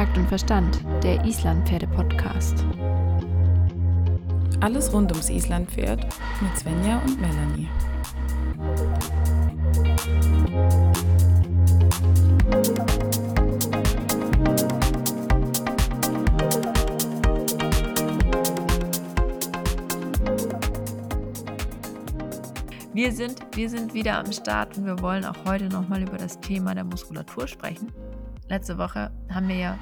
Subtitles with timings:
[0.00, 2.64] Takt und Verstand, der Islandpferde-Podcast.
[4.60, 6.06] Alles rund ums Islandpferd
[6.40, 7.68] mit Svenja und Melanie.
[22.94, 26.40] Wir sind, wir sind wieder am Start und wir wollen auch heute nochmal über das
[26.40, 27.92] Thema der Muskulatur sprechen.
[28.50, 29.78] Letzte Woche haben wir ja,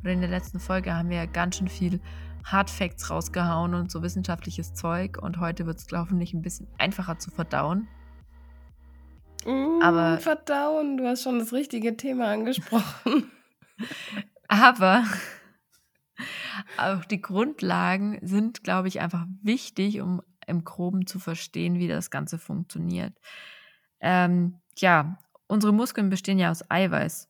[0.00, 2.00] oder in der letzten Folge haben wir ja ganz schön viel
[2.42, 6.66] Hard Facts rausgehauen und so wissenschaftliches Zeug und heute wird es, glaube ich, ein bisschen
[6.78, 7.86] einfacher zu verdauen.
[9.46, 13.30] Mm, aber verdauen, du hast schon das richtige Thema angesprochen.
[14.48, 15.04] aber
[16.76, 22.10] auch die Grundlagen sind, glaube ich, einfach wichtig, um im Groben zu verstehen, wie das
[22.10, 23.14] Ganze funktioniert.
[24.00, 27.27] Ähm, ja, unsere Muskeln bestehen ja aus Eiweiß.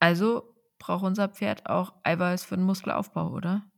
[0.00, 3.70] Also braucht unser Pferd auch Eiweiß für den Muskelaufbau, oder?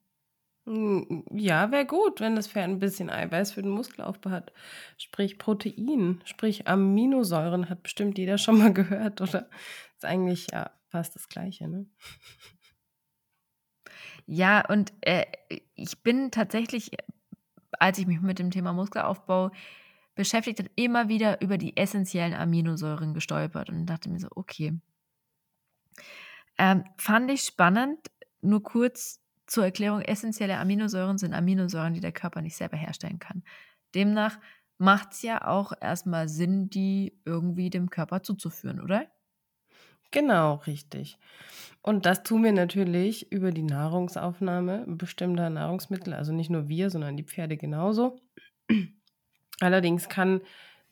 [0.64, 4.52] Ja, wäre gut, wenn das Pferd ein bisschen Eiweiß für den Muskelaufbau hat.
[4.96, 9.50] Sprich Protein, sprich Aminosäuren, hat bestimmt jeder schon mal gehört, oder?
[9.96, 11.86] Ist eigentlich ja fast das Gleiche, ne?
[14.26, 15.26] Ja, und äh,
[15.74, 16.92] ich bin tatsächlich
[17.78, 19.50] als ich mich mit dem Thema Muskelaufbau
[20.14, 24.74] beschäftigt habe, immer wieder über die essentiellen Aminosäuren gestolpert und dachte mir so, okay.
[26.62, 27.98] Ähm, fand ich spannend,
[28.40, 33.42] nur kurz zur Erklärung, essentielle Aminosäuren sind Aminosäuren, die der Körper nicht selber herstellen kann.
[33.96, 34.38] Demnach
[34.78, 39.08] macht es ja auch erstmal Sinn, die irgendwie dem Körper zuzuführen, oder?
[40.12, 41.18] Genau, richtig.
[41.82, 47.16] Und das tun wir natürlich über die Nahrungsaufnahme bestimmter Nahrungsmittel, also nicht nur wir, sondern
[47.16, 48.20] die Pferde genauso.
[49.60, 50.42] Allerdings kann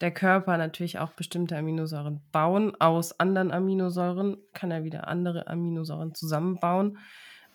[0.00, 2.74] der Körper natürlich auch bestimmte Aminosäuren bauen.
[2.80, 6.98] Aus anderen Aminosäuren kann er wieder andere Aminosäuren zusammenbauen.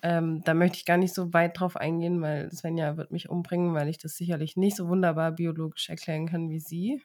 [0.04, 3.74] Ähm, da möchte ich gar nicht so weit drauf eingehen, weil Svenja wird mich umbringen,
[3.74, 7.02] weil ich das sicherlich nicht so wunderbar biologisch erklären kann wie sie.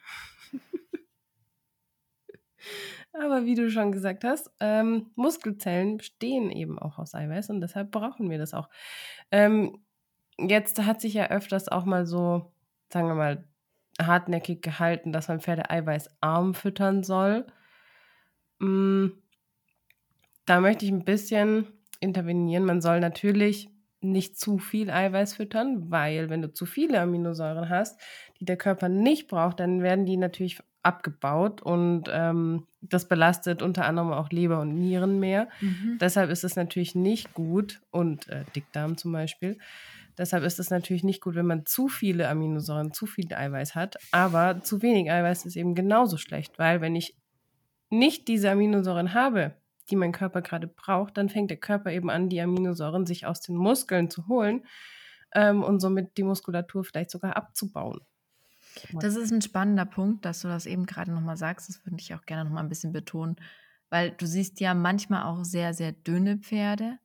[3.12, 7.90] Aber wie du schon gesagt hast, ähm, Muskelzellen bestehen eben auch aus Eiweiß und deshalb
[7.90, 8.68] brauchen wir das auch.
[9.30, 9.82] Ähm,
[10.38, 12.52] jetzt hat sich ja öfters auch mal so,
[12.92, 13.44] sagen wir mal,
[14.06, 17.46] hartnäckig gehalten, dass man Pferde eiweißarm füttern soll.
[18.58, 19.14] Mhm.
[20.46, 21.66] Da möchte ich ein bisschen
[22.00, 22.64] intervenieren.
[22.64, 28.00] Man soll natürlich nicht zu viel Eiweiß füttern, weil wenn du zu viele Aminosäuren hast,
[28.40, 33.84] die der Körper nicht braucht, dann werden die natürlich abgebaut und ähm, das belastet unter
[33.84, 35.48] anderem auch Leber und Nieren mehr.
[35.60, 35.98] Mhm.
[36.00, 39.58] Deshalb ist es natürlich nicht gut und äh, Dickdarm zum Beispiel.
[40.20, 43.96] Deshalb ist es natürlich nicht gut, wenn man zu viele Aminosäuren, zu viel Eiweiß hat.
[44.12, 47.16] Aber zu wenig Eiweiß ist eben genauso schlecht, weil wenn ich
[47.88, 49.54] nicht diese Aminosäuren habe,
[49.88, 53.40] die mein Körper gerade braucht, dann fängt der Körper eben an, die Aminosäuren sich aus
[53.40, 54.66] den Muskeln zu holen
[55.34, 58.02] ähm, und somit die Muskulatur vielleicht sogar abzubauen.
[58.92, 61.70] Das ist ein spannender Punkt, dass du das eben gerade nochmal sagst.
[61.70, 63.36] Das würde ich auch gerne nochmal ein bisschen betonen,
[63.88, 66.98] weil du siehst ja manchmal auch sehr, sehr dünne Pferde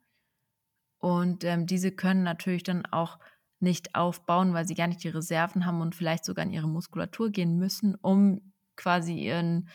[1.05, 3.19] und ähm, diese können natürlich dann auch
[3.59, 7.29] nicht aufbauen, weil sie gar nicht die Reserven haben und vielleicht sogar in ihre Muskulatur
[7.29, 8.41] gehen müssen, um
[8.75, 9.69] quasi ihren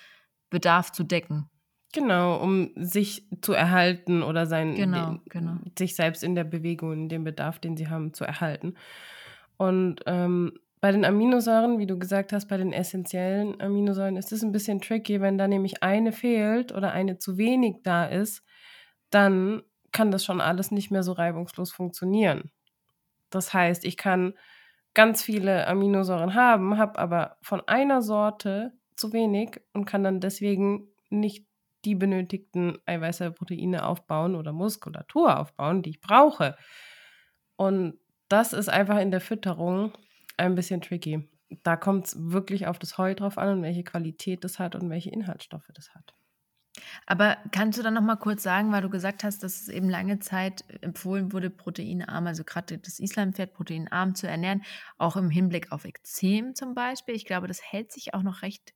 [0.50, 1.48] Bedarf zu decken.
[1.92, 5.58] Genau, um sich zu erhalten oder sein, genau, den, genau.
[5.78, 8.74] sich selbst in der Bewegung, den Bedarf, den sie haben, zu erhalten.
[9.56, 14.42] Und ähm, bei den Aminosäuren, wie du gesagt hast, bei den essentiellen Aminosäuren ist es
[14.42, 18.42] ein bisschen tricky, wenn da nämlich eine fehlt oder eine zu wenig da ist,
[19.10, 19.62] dann
[19.92, 22.50] kann das schon alles nicht mehr so reibungslos funktionieren.
[23.30, 24.34] Das heißt, ich kann
[24.94, 30.88] ganz viele Aminosäuren haben, habe aber von einer Sorte zu wenig und kann dann deswegen
[31.08, 31.46] nicht
[31.84, 36.56] die benötigten Eiweiße, Proteine aufbauen oder Muskulatur aufbauen, die ich brauche.
[37.56, 37.98] Und
[38.28, 39.92] das ist einfach in der Fütterung
[40.36, 41.28] ein bisschen tricky.
[41.62, 44.90] Da kommt es wirklich auf das Heu drauf an und welche Qualität das hat und
[44.90, 46.14] welche Inhaltsstoffe das hat.
[47.06, 49.88] Aber kannst du dann noch mal kurz sagen, weil du gesagt hast, dass es eben
[49.88, 54.62] lange Zeit empfohlen wurde, proteinarm, also gerade das Islampferd proteinarm zu ernähren,
[54.98, 57.14] auch im Hinblick auf Ekzem zum Beispiel.
[57.14, 58.72] Ich glaube, das hält sich auch noch recht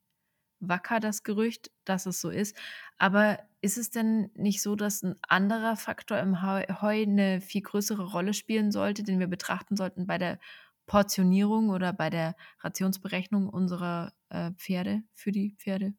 [0.60, 2.56] wacker, das Gerücht, dass es so ist.
[2.98, 8.04] Aber ist es denn nicht so, dass ein anderer Faktor im Heu eine viel größere
[8.04, 10.38] Rolle spielen sollte, den wir betrachten sollten bei der
[10.86, 15.94] Portionierung oder bei der Rationsberechnung unserer äh, Pferde für die Pferde?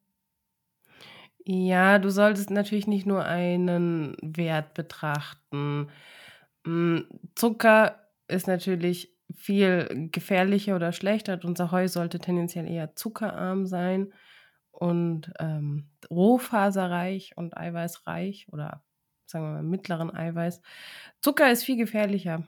[1.48, 5.88] Ja, du solltest natürlich nicht nur einen Wert betrachten.
[6.64, 7.06] Hm,
[7.36, 11.38] Zucker ist natürlich viel gefährlicher oder schlechter.
[11.44, 14.12] Unser Heu sollte tendenziell eher zuckerarm sein
[14.72, 18.82] und ähm, rohfaserreich und eiweißreich oder
[19.26, 20.60] sagen wir mal, mittleren Eiweiß.
[21.20, 22.42] Zucker ist viel gefährlicher.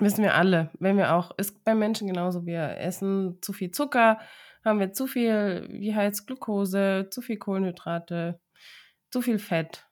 [0.00, 0.70] Wissen wir alle.
[0.78, 4.18] Wenn wir auch, ist bei Menschen genauso, wir essen zu viel Zucker,
[4.66, 8.40] haben wir zu viel, wie heißt Glucose, zu viel Kohlenhydrate,
[9.10, 9.86] zu viel Fett.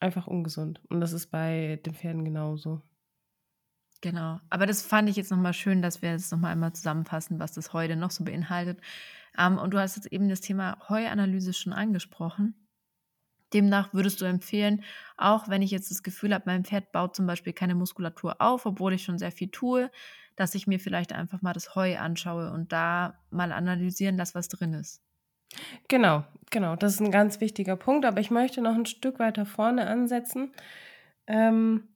[0.00, 0.80] Einfach ungesund.
[0.88, 2.82] Und das ist bei den Pferden genauso.
[4.00, 4.40] Genau.
[4.48, 7.72] Aber das fand ich jetzt nochmal schön, dass wir jetzt nochmal einmal zusammenfassen, was das
[7.72, 8.80] heute noch so beinhaltet.
[9.36, 12.67] Ähm, und du hast jetzt eben das Thema Heuanalyse schon angesprochen.
[13.52, 14.84] Demnach würdest du empfehlen,
[15.16, 18.66] auch wenn ich jetzt das Gefühl habe, mein Pferd baut zum Beispiel keine Muskulatur auf,
[18.66, 19.90] obwohl ich schon sehr viel tue,
[20.36, 24.48] dass ich mir vielleicht einfach mal das Heu anschaue und da mal analysieren lasse, was
[24.48, 25.02] drin ist.
[25.88, 26.76] Genau, genau.
[26.76, 30.52] Das ist ein ganz wichtiger Punkt, aber ich möchte noch ein Stück weiter vorne ansetzen.
[31.26, 31.88] Ähm,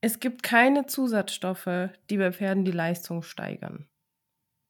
[0.00, 3.86] es gibt keine Zusatzstoffe, die bei Pferden die Leistung steigern.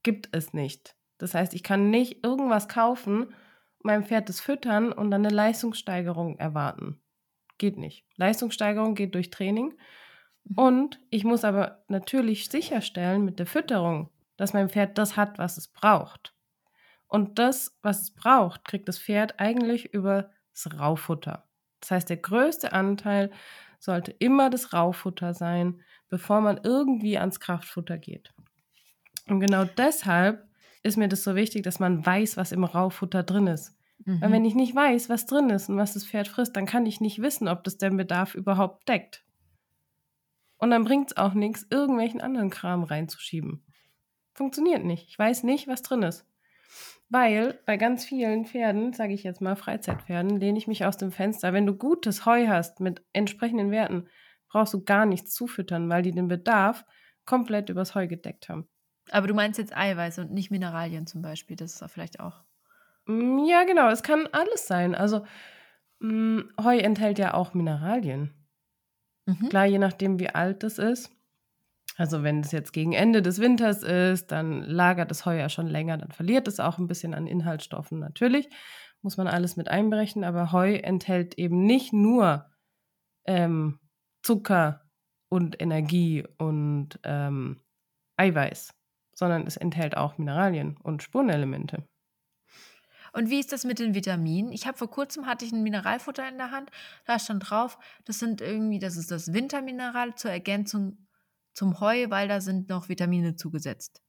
[0.02, 0.96] Gibt es nicht.
[1.18, 3.32] Das heißt, ich kann nicht irgendwas kaufen,
[3.84, 7.00] meinem Pferd das füttern und dann eine Leistungssteigerung erwarten.
[7.58, 8.04] Geht nicht.
[8.16, 9.74] Leistungssteigerung geht durch Training.
[10.44, 10.58] Mhm.
[10.58, 15.56] Und ich muss aber natürlich sicherstellen mit der Fütterung, dass mein Pferd das hat, was
[15.56, 16.34] es braucht.
[17.06, 21.46] Und das, was es braucht, kriegt das Pferd eigentlich über das Raufutter.
[21.80, 23.30] Das heißt, der größte Anteil
[23.78, 28.32] sollte immer das Raufutter sein, bevor man irgendwie ans Kraftfutter geht.
[29.28, 30.48] Und genau deshalb
[30.82, 33.76] ist mir das so wichtig, dass man weiß, was im Raufutter drin ist.
[34.04, 34.20] Mhm.
[34.20, 36.86] Weil wenn ich nicht weiß, was drin ist und was das Pferd frisst, dann kann
[36.86, 39.24] ich nicht wissen, ob das den Bedarf überhaupt deckt.
[40.58, 43.64] Und dann bringt es auch nichts, irgendwelchen anderen Kram reinzuschieben.
[44.32, 45.08] Funktioniert nicht.
[45.08, 46.26] Ich weiß nicht, was drin ist.
[47.08, 51.12] Weil bei ganz vielen Pferden, sage ich jetzt mal Freizeitpferden, lehne ich mich aus dem
[51.12, 51.52] Fenster.
[51.52, 54.08] Wenn du gutes Heu hast mit entsprechenden Werten,
[54.48, 56.84] brauchst du gar nichts zufüttern, weil die den Bedarf
[57.26, 58.68] komplett übers Heu gedeckt haben.
[59.10, 62.42] Aber du meinst jetzt Eiweiß und nicht Mineralien zum Beispiel, das ist vielleicht auch.
[63.06, 64.94] Mm, ja, genau, es kann alles sein.
[64.94, 65.24] Also
[66.00, 68.32] mh, mm, Heu enthält ja auch Mineralien.
[69.26, 69.48] Mhm.
[69.48, 71.10] Klar, je nachdem, wie alt es ist.
[71.96, 75.66] Also wenn es jetzt gegen Ende des Winters ist, dann lagert das Heu ja schon
[75.66, 78.48] länger, dann verliert es auch ein bisschen an Inhaltsstoffen natürlich.
[79.02, 82.46] Muss man alles mit einberechnen, aber Heu enthält eben nicht nur
[83.26, 83.78] ähm,
[84.22, 84.88] Zucker
[85.28, 87.60] und Energie und ähm,
[88.16, 88.72] Eiweiß
[89.22, 91.84] sondern es enthält auch Mineralien und Spurenelemente.
[93.12, 94.50] Und wie ist das mit den Vitaminen?
[94.50, 96.72] Ich habe vor kurzem hatte ich ein Mineralfutter in der Hand,
[97.04, 101.06] da stand drauf, das sind irgendwie, das ist das Wintermineral zur Ergänzung
[101.54, 104.02] zum Heu, weil da sind noch Vitamine zugesetzt.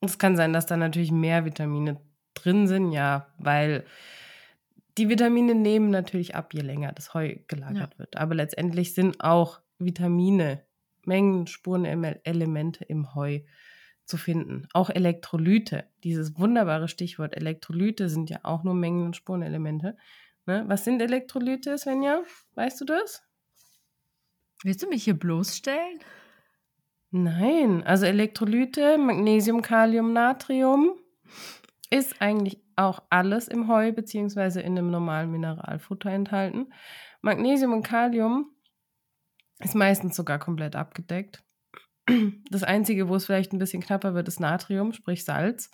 [0.00, 2.00] Es kann sein, dass da natürlich mehr Vitamine
[2.34, 3.84] drin sind, ja, weil
[4.96, 7.98] die Vitamine nehmen natürlich ab, je länger das Heu gelagert ja.
[7.98, 8.16] wird.
[8.16, 10.62] Aber letztendlich sind auch Vitamine,
[11.04, 13.40] Mengen, Spurenelemente im Heu
[14.12, 14.68] zu finden.
[14.74, 19.96] Auch Elektrolyte, dieses wunderbare Stichwort Elektrolyte sind ja auch nur Mengen- und Spurenelemente.
[20.44, 20.64] Ne?
[20.66, 22.22] Was sind Elektrolyte, Svenja?
[22.54, 23.22] Weißt du das?
[24.62, 25.98] Willst du mich hier bloßstellen?
[27.10, 30.92] Nein, also Elektrolyte, Magnesium, Kalium, Natrium
[31.88, 34.60] ist eigentlich auch alles im Heu bzw.
[34.60, 36.70] in einem normalen Mineralfutter enthalten.
[37.22, 38.50] Magnesium und Kalium
[39.60, 41.42] ist meistens sogar komplett abgedeckt.
[42.50, 45.70] Das Einzige, wo es vielleicht ein bisschen knapper wird, ist Natrium, sprich Salz.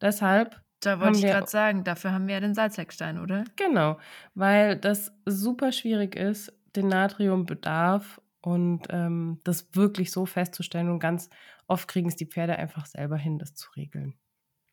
[0.00, 0.60] Deshalb.
[0.80, 3.44] Da wollte ich gerade sagen, dafür haben wir ja den Salzheckstein, oder?
[3.56, 3.98] Genau,
[4.34, 10.90] weil das super schwierig ist, den Natriumbedarf und ähm, das wirklich so festzustellen.
[10.90, 11.30] Und ganz
[11.66, 14.14] oft kriegen es die Pferde einfach selber hin, das zu regeln.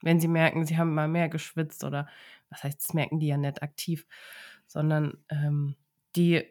[0.01, 2.07] Wenn sie merken, sie haben mal mehr geschwitzt oder
[2.49, 4.05] was heißt, das merken die ja nicht aktiv,
[4.67, 5.75] sondern ähm,
[6.15, 6.43] die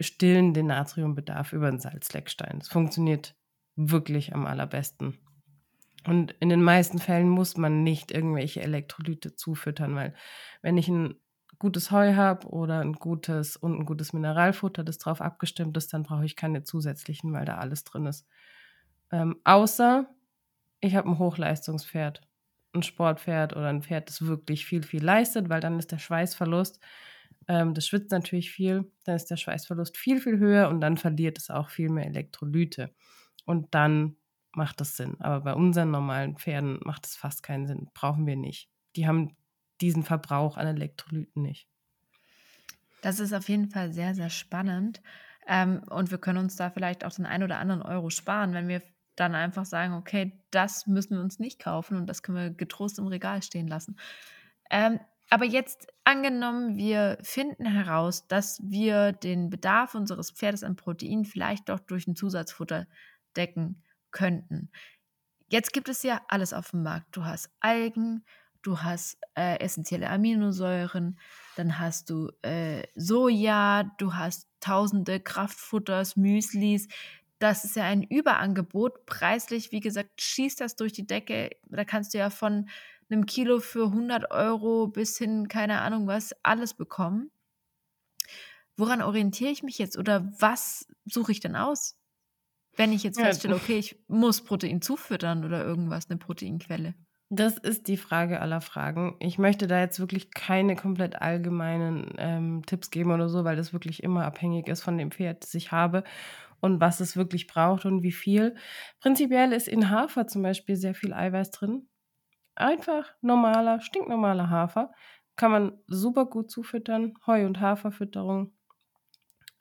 [0.00, 2.58] stillen den Natriumbedarf über den Salzleckstein.
[2.58, 3.36] Das funktioniert
[3.76, 5.18] wirklich am allerbesten.
[6.06, 10.14] Und in den meisten Fällen muss man nicht irgendwelche Elektrolyte zufüttern, weil
[10.62, 11.14] wenn ich ein
[11.58, 16.02] gutes Heu habe oder ein gutes und ein gutes Mineralfutter, das drauf abgestimmt ist, dann
[16.02, 18.26] brauche ich keine zusätzlichen, weil da alles drin ist.
[19.12, 20.06] Ähm, außer
[20.80, 22.20] ich habe ein Hochleistungspferd,
[22.74, 26.80] ein Sportpferd oder ein Pferd, das wirklich viel, viel leistet, weil dann ist der Schweißverlust,
[27.48, 31.38] ähm, das schwitzt natürlich viel, dann ist der Schweißverlust viel, viel höher und dann verliert
[31.38, 32.90] es auch viel mehr Elektrolyte.
[33.44, 34.16] Und dann
[34.52, 35.16] macht das Sinn.
[35.20, 37.88] Aber bei unseren normalen Pferden macht es fast keinen Sinn.
[37.94, 38.68] Brauchen wir nicht.
[38.96, 39.36] Die haben
[39.80, 41.68] diesen Verbrauch an Elektrolyten nicht.
[43.02, 45.02] Das ist auf jeden Fall sehr, sehr spannend.
[45.46, 48.68] Ähm, und wir können uns da vielleicht auch den ein oder anderen Euro sparen, wenn
[48.68, 48.82] wir
[49.16, 52.98] dann einfach sagen, okay, das müssen wir uns nicht kaufen und das können wir getrost
[52.98, 53.96] im Regal stehen lassen.
[54.70, 54.98] Ähm,
[55.30, 61.68] aber jetzt angenommen, wir finden heraus, dass wir den Bedarf unseres Pferdes an Protein vielleicht
[61.68, 62.86] doch durch ein Zusatzfutter
[63.36, 64.70] decken könnten.
[65.48, 67.16] Jetzt gibt es ja alles auf dem Markt.
[67.16, 68.24] Du hast Algen,
[68.62, 71.18] du hast äh, essentielle Aminosäuren,
[71.56, 76.88] dann hast du äh, Soja, du hast tausende Kraftfutters, Müslis.
[77.38, 79.06] Das ist ja ein Überangebot.
[79.06, 81.50] Preislich, wie gesagt, schießt das durch die Decke.
[81.66, 82.68] Da kannst du ja von
[83.10, 87.30] einem Kilo für 100 Euro bis hin, keine Ahnung was, alles bekommen.
[88.76, 91.96] Woran orientiere ich mich jetzt oder was suche ich denn aus?
[92.76, 96.94] Wenn ich jetzt feststelle, okay, ich muss Protein zufüttern oder irgendwas, eine Proteinquelle.
[97.30, 99.16] Das ist die Frage aller Fragen.
[99.18, 103.72] Ich möchte da jetzt wirklich keine komplett allgemeinen ähm, Tipps geben oder so, weil das
[103.72, 106.04] wirklich immer abhängig ist von dem Pferd, das ich habe
[106.60, 108.54] und was es wirklich braucht und wie viel.
[109.00, 111.88] Prinzipiell ist in Hafer zum Beispiel sehr viel Eiweiß drin.
[112.54, 114.92] Einfach normaler, stinknormaler Hafer.
[115.36, 117.14] Kann man super gut zufüttern.
[117.26, 118.52] Heu- und Haferfütterung.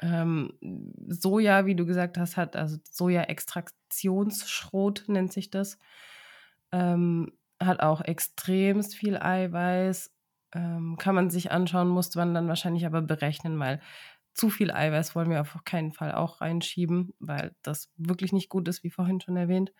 [0.03, 0.53] Ähm,
[1.07, 5.79] Soja, wie du gesagt hast, hat also Soja-Extraktionsschrot nennt sich das.
[6.73, 7.31] Ähm,
[7.61, 10.11] hat auch extremst viel Eiweiß.
[10.55, 13.79] Ähm, kann man sich anschauen, muss man dann wahrscheinlich aber berechnen, weil
[14.33, 18.67] zu viel Eiweiß wollen wir auf keinen Fall auch reinschieben, weil das wirklich nicht gut
[18.67, 19.71] ist, wie vorhin schon erwähnt.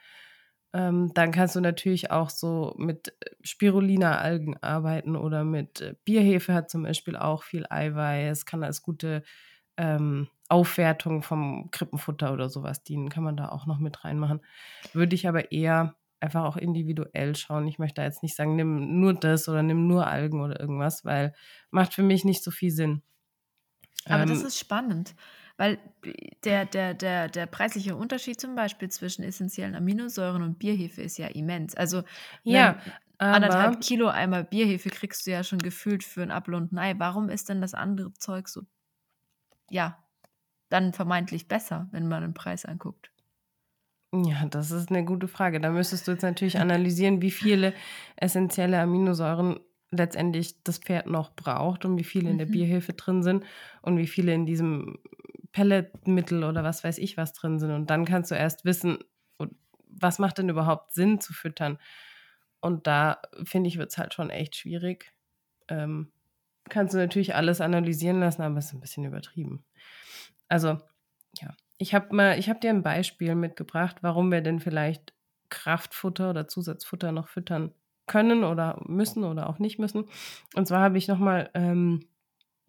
[0.74, 6.53] Ähm, dann kannst du natürlich auch so mit äh, Spirulina-Algen arbeiten oder mit äh, Bierhefe
[6.53, 9.24] hat zum Beispiel auch viel Eiweiß, kann als gute
[9.77, 14.42] ähm, Aufwertung vom Krippenfutter oder sowas dienen, kann man da auch noch mit reinmachen.
[14.94, 17.68] Würde ich aber eher einfach auch individuell schauen.
[17.68, 21.34] Ich möchte jetzt nicht sagen, nimm nur das oder nimm nur Algen oder irgendwas, weil
[21.70, 23.01] macht für mich nicht so viel Sinn.
[24.06, 25.15] Aber ähm, das ist spannend,
[25.58, 25.80] weil
[26.44, 31.27] der, der, der, der preisliche Unterschied zum Beispiel zwischen essentiellen Aminosäuren und Bierhefe ist ja
[31.27, 31.75] immens.
[31.75, 32.03] Also
[32.44, 32.80] ja,
[33.18, 36.96] anderthalb Kilo einmal Bierhefe kriegst du ja schon gefühlt für ein Apfel und Ei.
[36.98, 38.63] Warum ist denn das andere Zeug so,
[39.74, 39.98] ja,
[40.70, 43.12] dann vermeintlich besser, wenn man den Preis anguckt?
[44.13, 45.60] Ja, das ist eine gute Frage.
[45.60, 47.74] Da müsstest du jetzt natürlich analysieren, wie viele
[48.15, 52.51] essentielle Aminosäuren letztendlich das Pferd noch braucht und wie viele in der mhm.
[52.51, 53.44] Bierhilfe drin sind
[53.82, 55.00] und wie viele in diesem
[55.51, 57.72] Pelletmittel oder was weiß ich was drin sind.
[57.72, 59.00] Und dann kannst du erst wissen,
[59.88, 61.80] was macht denn überhaupt Sinn zu füttern.
[62.60, 65.13] Und da finde ich, wird es halt schon echt schwierig.
[65.68, 66.12] Ähm,
[66.70, 69.63] kannst du natürlich alles analysieren lassen, aber es ist ein bisschen übertrieben.
[70.48, 70.77] Also,
[71.39, 75.13] ja, ich habe mal, ich habe dir ein Beispiel mitgebracht, warum wir denn vielleicht
[75.50, 77.74] Kraftfutter oder Zusatzfutter noch füttern
[78.05, 80.05] können oder müssen oder auch nicht müssen.
[80.55, 82.08] Und zwar habe ich nochmal ähm,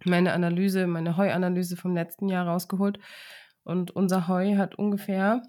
[0.04, 2.98] meine Analyse, meine Heuanalyse vom letzten Jahr rausgeholt.
[3.64, 5.42] Und unser Heu hat ungefähr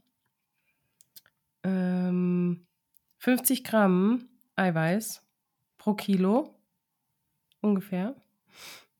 [1.63, 2.65] ähm,
[3.17, 5.23] 50 Gramm Eiweiß
[5.77, 6.55] pro Kilo.
[7.61, 8.15] Ungefähr.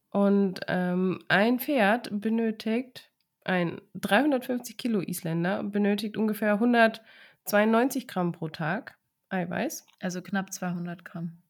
[0.09, 3.12] Und ähm, ein Pferd benötigt
[3.45, 8.97] ein 350 Kilo Isländer benötigt ungefähr 192 Gramm pro Tag
[9.29, 9.85] Eiweiß.
[10.01, 11.41] Also knapp 200 Gramm.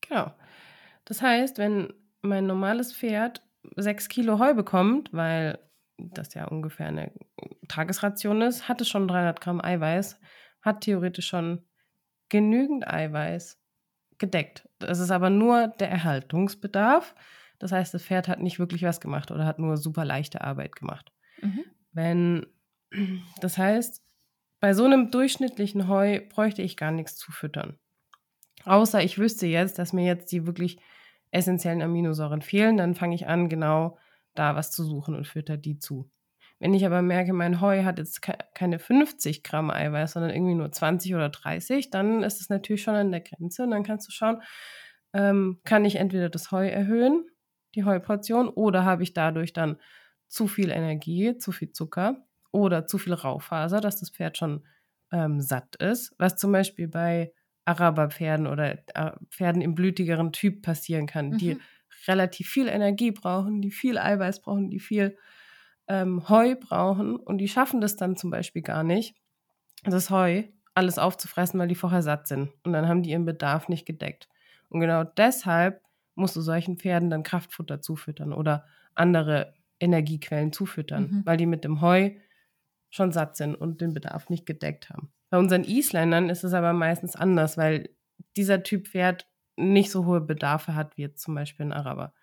[0.00, 0.34] Genau.
[1.04, 1.92] Das heißt, wenn
[2.22, 3.42] mein normales Pferd
[3.76, 5.58] 6 Kilo Heu bekommt, weil
[5.96, 7.12] das ja ungefähr eine
[7.68, 10.18] Tagesration ist, hat es schon 300 Gramm Eiweiß,
[10.62, 11.64] hat theoretisch schon
[12.30, 13.59] genügend Eiweiß
[14.20, 14.68] gedeckt.
[14.78, 17.16] Das ist aber nur der Erhaltungsbedarf.
[17.58, 20.76] Das heißt, das Pferd hat nicht wirklich was gemacht oder hat nur super leichte Arbeit
[20.76, 21.12] gemacht.
[21.42, 21.64] Mhm.
[21.92, 22.46] Wenn,
[23.40, 24.02] das heißt,
[24.60, 27.78] bei so einem durchschnittlichen Heu bräuchte ich gar nichts zu füttern.
[28.64, 30.78] Außer ich wüsste jetzt, dass mir jetzt die wirklich
[31.30, 33.98] essentiellen Aminosäuren fehlen, dann fange ich an, genau
[34.34, 36.10] da was zu suchen und fütter die zu.
[36.60, 38.20] Wenn ich aber merke, mein Heu hat jetzt
[38.54, 42.94] keine 50 Gramm Eiweiß, sondern irgendwie nur 20 oder 30, dann ist es natürlich schon
[42.94, 44.42] an der Grenze und dann kannst du schauen,
[45.12, 47.24] ähm, kann ich entweder das Heu erhöhen
[47.74, 49.76] die Heuportion, oder habe ich dadurch dann
[50.28, 54.66] zu viel Energie, zu viel Zucker oder zu viel Raufaser, dass das Pferd schon
[55.12, 57.32] ähm, satt ist, was zum Beispiel bei
[57.64, 61.38] Araberpferden oder äh, Pferden im blütigeren Typ passieren kann, mhm.
[61.38, 61.58] die
[62.06, 65.16] relativ viel Energie brauchen, die viel Eiweiß brauchen, die viel
[65.90, 69.16] ähm, Heu brauchen und die schaffen das dann zum Beispiel gar nicht,
[69.82, 73.68] das Heu alles aufzufressen, weil die vorher satt sind und dann haben die ihren Bedarf
[73.68, 74.28] nicht gedeckt.
[74.68, 75.82] Und genau deshalb
[76.14, 81.22] musst du solchen Pferden dann Kraftfutter zufüttern oder andere Energiequellen zufüttern, mhm.
[81.24, 82.10] weil die mit dem Heu
[82.90, 85.12] schon satt sind und den Bedarf nicht gedeckt haben.
[85.28, 87.90] Bei unseren Isländern ist es aber meistens anders, weil
[88.36, 92.14] dieser Typ Pferd nicht so hohe Bedarfe hat wie jetzt zum Beispiel ein Araber.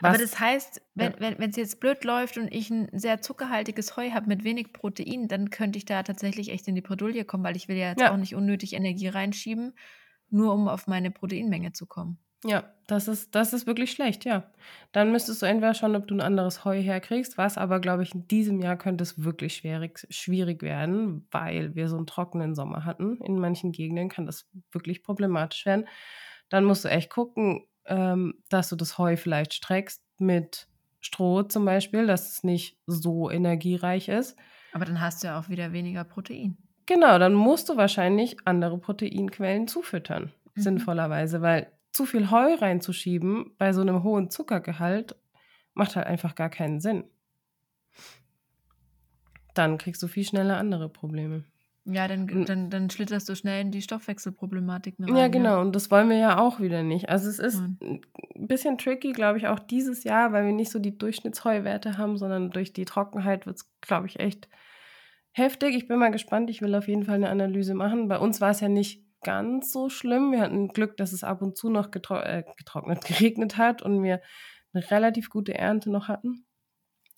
[0.00, 1.38] Was, aber das heißt, wenn es ja.
[1.38, 5.50] wenn, jetzt blöd läuft und ich ein sehr zuckerhaltiges Heu habe mit wenig Protein, dann
[5.50, 8.12] könnte ich da tatsächlich echt in die Bredouille kommen, weil ich will ja jetzt ja.
[8.12, 9.74] auch nicht unnötig Energie reinschieben,
[10.30, 12.18] nur um auf meine Proteinmenge zu kommen.
[12.44, 14.48] Ja, das ist, das ist wirklich schlecht, ja.
[14.92, 18.14] Dann müsstest du entweder schauen, ob du ein anderes Heu herkriegst, was aber, glaube ich,
[18.14, 22.84] in diesem Jahr könnte es wirklich schwierig, schwierig werden, weil wir so einen trockenen Sommer
[22.84, 23.20] hatten.
[23.22, 25.88] In manchen Gegenden kann das wirklich problematisch werden.
[26.48, 30.68] dann musst du echt gucken, ähm, dass du das Heu vielleicht streckst mit
[31.00, 34.36] Stroh zum Beispiel, dass es nicht so energiereich ist.
[34.72, 36.56] Aber dann hast du ja auch wieder weniger Protein.
[36.86, 40.60] Genau, dann musst du wahrscheinlich andere Proteinquellen zufüttern, mhm.
[40.60, 45.16] sinnvollerweise, weil zu viel Heu reinzuschieben bei so einem hohen Zuckergehalt
[45.74, 47.04] macht halt einfach gar keinen Sinn.
[49.54, 51.44] Dann kriegst du viel schneller andere Probleme.
[51.90, 55.16] Ja, dann, dann, dann schlitterst du schnell in die Stoffwechselproblematik rein.
[55.16, 55.56] Ja, genau.
[55.56, 55.60] Ja.
[55.60, 57.08] Und das wollen wir ja auch wieder nicht.
[57.08, 58.02] Also es ist Nein.
[58.36, 62.18] ein bisschen tricky, glaube ich, auch dieses Jahr, weil wir nicht so die Durchschnittsheuwerte haben,
[62.18, 64.50] sondern durch die Trockenheit wird es, glaube ich, echt
[65.32, 65.76] heftig.
[65.76, 66.50] Ich bin mal gespannt.
[66.50, 68.08] Ich will auf jeden Fall eine Analyse machen.
[68.08, 70.30] Bei uns war es ja nicht ganz so schlimm.
[70.32, 74.02] Wir hatten Glück, dass es ab und zu noch getro äh, getrocknet, geregnet hat und
[74.02, 74.20] wir
[74.74, 76.44] eine relativ gute Ernte noch hatten.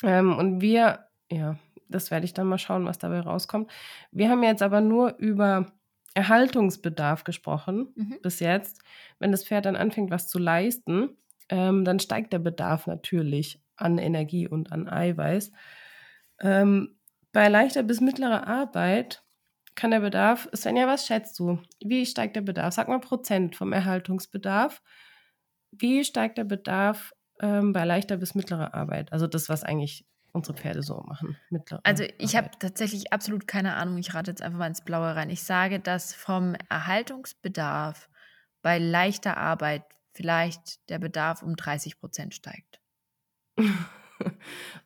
[0.04, 1.58] Ähm, und wir, ja,
[1.90, 3.70] das werde ich dann mal schauen, was dabei rauskommt.
[4.10, 5.66] Wir haben jetzt aber nur über
[6.14, 8.18] Erhaltungsbedarf gesprochen mhm.
[8.22, 8.80] bis jetzt.
[9.18, 11.16] Wenn das Pferd dann anfängt, was zu leisten,
[11.48, 15.52] ähm, dann steigt der Bedarf natürlich an Energie und an Eiweiß.
[16.40, 16.96] Ähm,
[17.32, 19.22] bei leichter bis mittlerer Arbeit
[19.74, 21.60] kann der Bedarf, Svenja, was schätzt du?
[21.82, 22.74] Wie steigt der Bedarf?
[22.74, 24.82] Sag mal Prozent vom Erhaltungsbedarf.
[25.70, 29.12] Wie steigt der Bedarf ähm, bei leichter bis mittlerer Arbeit?
[29.12, 31.36] Also das, was eigentlich unsere Pferde so machen.
[31.82, 33.98] also ich habe tatsächlich absolut keine Ahnung.
[33.98, 35.30] Ich rate jetzt einfach mal ins Blaue rein.
[35.30, 38.08] Ich sage, dass vom Erhaltungsbedarf
[38.62, 39.82] bei leichter Arbeit
[40.12, 42.80] vielleicht der Bedarf um 30 Prozent steigt.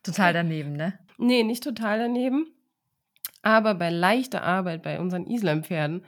[0.03, 0.97] total daneben, ne?
[1.17, 2.47] Nee, nicht total daneben.
[3.41, 6.05] Aber bei leichter Arbeit bei unseren Islampferden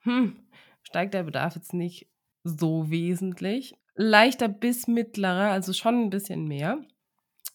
[0.00, 0.36] hm,
[0.82, 2.08] steigt der Bedarf jetzt nicht
[2.44, 3.74] so wesentlich.
[3.94, 6.78] Leichter bis mittlerer, also schon ein bisschen mehr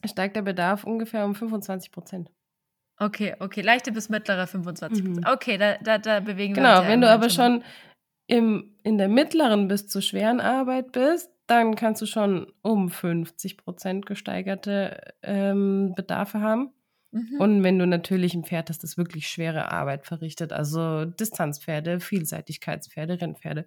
[0.05, 2.31] steigt der Bedarf ungefähr um 25 Prozent.
[2.99, 5.25] Okay, okay, leichte bis mittlere 25 Prozent.
[5.25, 5.33] Mhm.
[5.33, 6.81] Okay, da, da, da bewegen genau, wir uns.
[6.81, 7.63] Genau, wenn du aber schon
[8.27, 13.57] im, in der mittleren bis zur schweren Arbeit bist, dann kannst du schon um 50
[13.57, 16.73] Prozent gesteigerte ähm, Bedarfe haben.
[17.11, 17.39] Mhm.
[17.39, 23.21] Und wenn du natürlich ein Pferd hast, das wirklich schwere Arbeit verrichtet, also Distanzpferde, Vielseitigkeitspferde,
[23.21, 23.65] Rennpferde,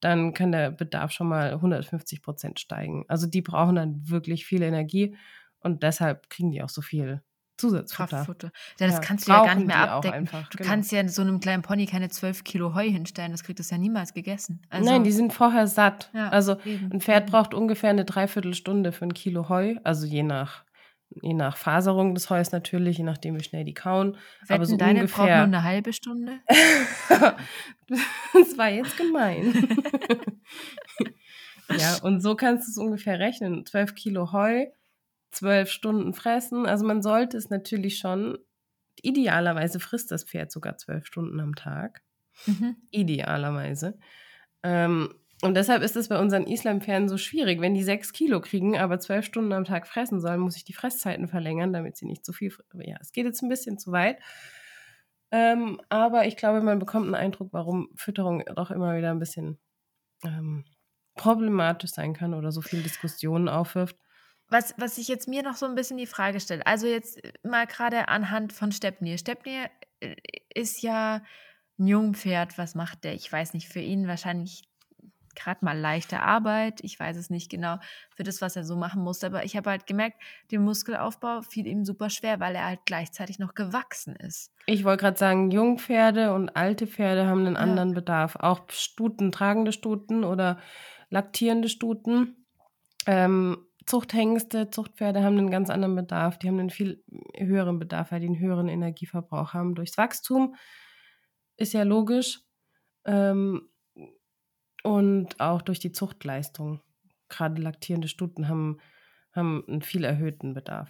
[0.00, 3.04] dann kann der Bedarf schon mal 150 Prozent steigen.
[3.08, 5.14] Also die brauchen dann wirklich viel Energie
[5.60, 7.22] und deshalb kriegen die auch so viel
[7.60, 8.16] Zusatzfutter.
[8.16, 8.50] Kraftfutter.
[8.78, 10.18] Ja, das ja, kannst du ja gar nicht mehr abdecken.
[10.20, 10.70] Einfach, du genau.
[10.70, 13.32] kannst ja so einem kleinen Pony keine 12 Kilo Heu hinstellen.
[13.32, 14.62] Das kriegt es ja niemals gegessen.
[14.70, 16.10] Also, Nein, die sind vorher satt.
[16.14, 16.90] Ja, also eben.
[16.90, 19.76] ein Pferd braucht ungefähr eine Dreiviertelstunde für ein Kilo Heu.
[19.84, 20.64] Also je nach,
[21.10, 24.16] je nach Faserung des Heus natürlich, je nachdem, wie schnell die kauen.
[24.40, 25.24] Wetten, Aber so deine ungefähr.
[25.24, 26.40] braucht nur eine halbe Stunde?
[27.88, 29.68] das war jetzt gemein.
[31.76, 33.66] ja, und so kannst du es ungefähr rechnen.
[33.66, 34.66] 12 Kilo Heu
[35.30, 36.66] zwölf Stunden fressen.
[36.66, 38.38] Also man sollte es natürlich schon,
[39.02, 42.02] idealerweise frisst das Pferd sogar zwölf Stunden am Tag.
[42.46, 42.76] Mhm.
[42.90, 43.98] Idealerweise.
[44.62, 47.60] Ähm, und deshalb ist es bei unseren Islampferden so schwierig.
[47.60, 50.74] Wenn die sechs Kilo kriegen, aber zwölf Stunden am Tag fressen sollen, muss ich die
[50.74, 52.54] Fresszeiten verlängern, damit sie nicht zu viel.
[52.74, 54.18] Ja, es geht jetzt ein bisschen zu weit.
[55.30, 59.58] Ähm, aber ich glaube, man bekommt einen Eindruck, warum Fütterung doch immer wieder ein bisschen
[60.24, 60.64] ähm,
[61.14, 63.96] problematisch sein kann oder so viel Diskussionen aufwirft
[64.50, 67.66] was, was ich jetzt mir noch so ein bisschen die Frage stelle, also jetzt mal
[67.66, 69.18] gerade anhand von Stepnir.
[69.18, 70.16] Stepnir äh,
[70.54, 71.22] ist ja
[71.78, 73.14] ein Jungpferd, was macht der?
[73.14, 74.70] Ich weiß nicht, für ihn wahrscheinlich
[75.34, 76.80] gerade mal leichte Arbeit.
[76.82, 77.78] Ich weiß es nicht genau
[78.14, 79.26] für das, was er so machen musste.
[79.26, 83.38] Aber ich habe halt gemerkt, der Muskelaufbau fiel ihm super schwer, weil er halt gleichzeitig
[83.38, 84.52] noch gewachsen ist.
[84.66, 87.94] Ich wollte gerade sagen, Jungpferde und alte Pferde haben einen anderen ja.
[87.94, 88.36] Bedarf.
[88.36, 90.58] Auch Stuten, tragende Stuten oder
[91.08, 92.46] laktierende Stuten.
[93.06, 96.38] Ähm, Zuchthengste, Zuchtpferde haben einen ganz anderen Bedarf.
[96.38, 97.02] Die haben einen viel
[97.36, 99.74] höheren Bedarf, weil die einen höheren Energieverbrauch haben.
[99.74, 100.54] Durchs Wachstum
[101.56, 102.38] ist ja logisch.
[103.04, 103.68] Ähm,
[104.84, 106.80] und auch durch die Zuchtleistung.
[107.28, 108.78] Gerade laktierende Stuten haben,
[109.34, 110.88] haben einen viel erhöhten Bedarf.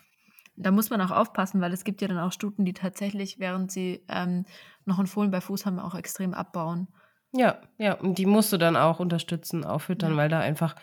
[0.56, 3.72] Da muss man auch aufpassen, weil es gibt ja dann auch Stuten, die tatsächlich, während
[3.72, 4.44] sie ähm,
[4.84, 6.88] noch einen Fohlen bei Fuß haben, auch extrem abbauen.
[7.32, 10.16] Ja, ja, und die musst du dann auch unterstützen, auffüttern, ja.
[10.16, 10.74] weil da einfach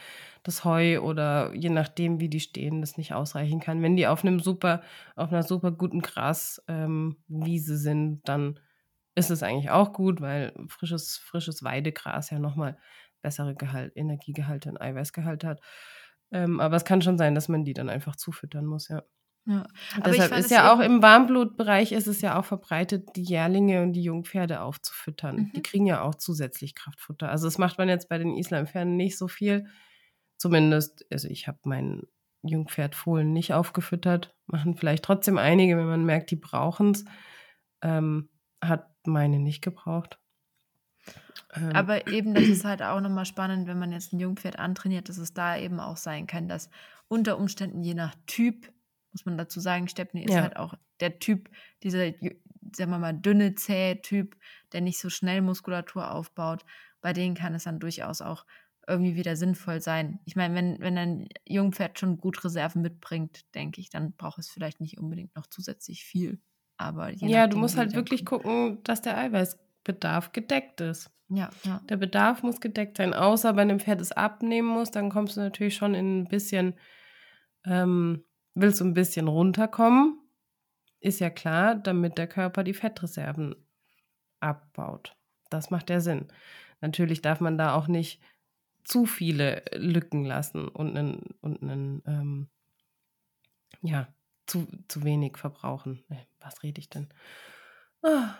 [0.43, 3.81] das Heu oder je nachdem, wie die stehen, das nicht ausreichen kann.
[3.81, 4.81] Wenn die auf einem super,
[5.17, 7.15] auf einer super guten Graswiese ähm,
[7.77, 8.59] sind, dann
[9.15, 12.77] ist es eigentlich auch gut, weil frisches, frisches Weidegras ja nochmal
[13.21, 15.61] bessere Gehalt, Energiegehalte und Eiweißgehalte hat.
[16.31, 19.03] Ähm, aber es kann schon sein, dass man die dann einfach zufüttern muss, ja.
[19.47, 19.65] Ja.
[20.05, 24.03] Deshalb ist ja auch im Warmblutbereich ist es ja auch verbreitet, die Jährlinge und die
[24.03, 25.37] Jungpferde aufzufüttern.
[25.37, 25.51] Mhm.
[25.55, 27.29] Die kriegen ja auch zusätzlich Kraftfutter.
[27.29, 29.67] Also das macht man jetzt bei den Islampferden nicht so viel.
[30.37, 32.03] Zumindest, also ich habe mein
[32.43, 34.35] Jungpferd Fohlen nicht aufgefüttert.
[34.47, 37.05] Machen vielleicht trotzdem einige, wenn man merkt, die brauchen es.
[37.81, 38.29] Ähm,
[38.61, 40.19] hat meine nicht gebraucht.
[41.53, 45.07] Ähm, Aber eben, das ist halt auch nochmal spannend, wenn man jetzt ein Jungpferd antrainiert,
[45.07, 46.69] dass es da eben auch sein kann, dass
[47.07, 48.69] unter Umständen je nach Typ,
[49.17, 50.43] muss man dazu sagen, Stepney ist Ja.
[50.43, 51.49] halt auch der Typ,
[51.83, 52.11] dieser,
[52.75, 54.37] sagen wir mal, dünne, zähe Typ,
[54.73, 56.63] der nicht so schnell Muskulatur aufbaut.
[57.01, 58.45] Bei denen kann es dann durchaus auch
[58.87, 60.19] irgendwie wieder sinnvoll sein.
[60.25, 64.49] Ich meine, wenn, wenn ein Jungpferd schon gut Reserven mitbringt, denke ich, dann braucht es
[64.49, 66.39] vielleicht nicht unbedingt noch zusätzlich viel.
[66.77, 71.09] Aber ja, du musst halt wirklich dann gucken, dass der Eiweißbedarf gedeckt ist.
[71.29, 71.81] Ja, ja.
[71.89, 75.41] Der Bedarf muss gedeckt sein, außer bei einem Pferd, das abnehmen muss, dann kommst du
[75.41, 76.75] natürlich schon in ein bisschen,
[77.65, 78.23] ähm,
[78.59, 80.19] willst du ein bisschen runterkommen,
[80.99, 83.55] ist ja klar, damit der Körper die Fettreserven
[84.39, 85.15] abbaut.
[85.49, 86.27] Das macht ja Sinn.
[86.81, 88.21] Natürlich darf man da auch nicht
[88.83, 92.47] zu viele Lücken lassen und einen, und einen ähm,
[93.81, 94.07] ja,
[94.45, 96.03] zu, zu wenig verbrauchen.
[96.09, 97.09] Nee, was rede ich denn?
[98.01, 98.35] Ah,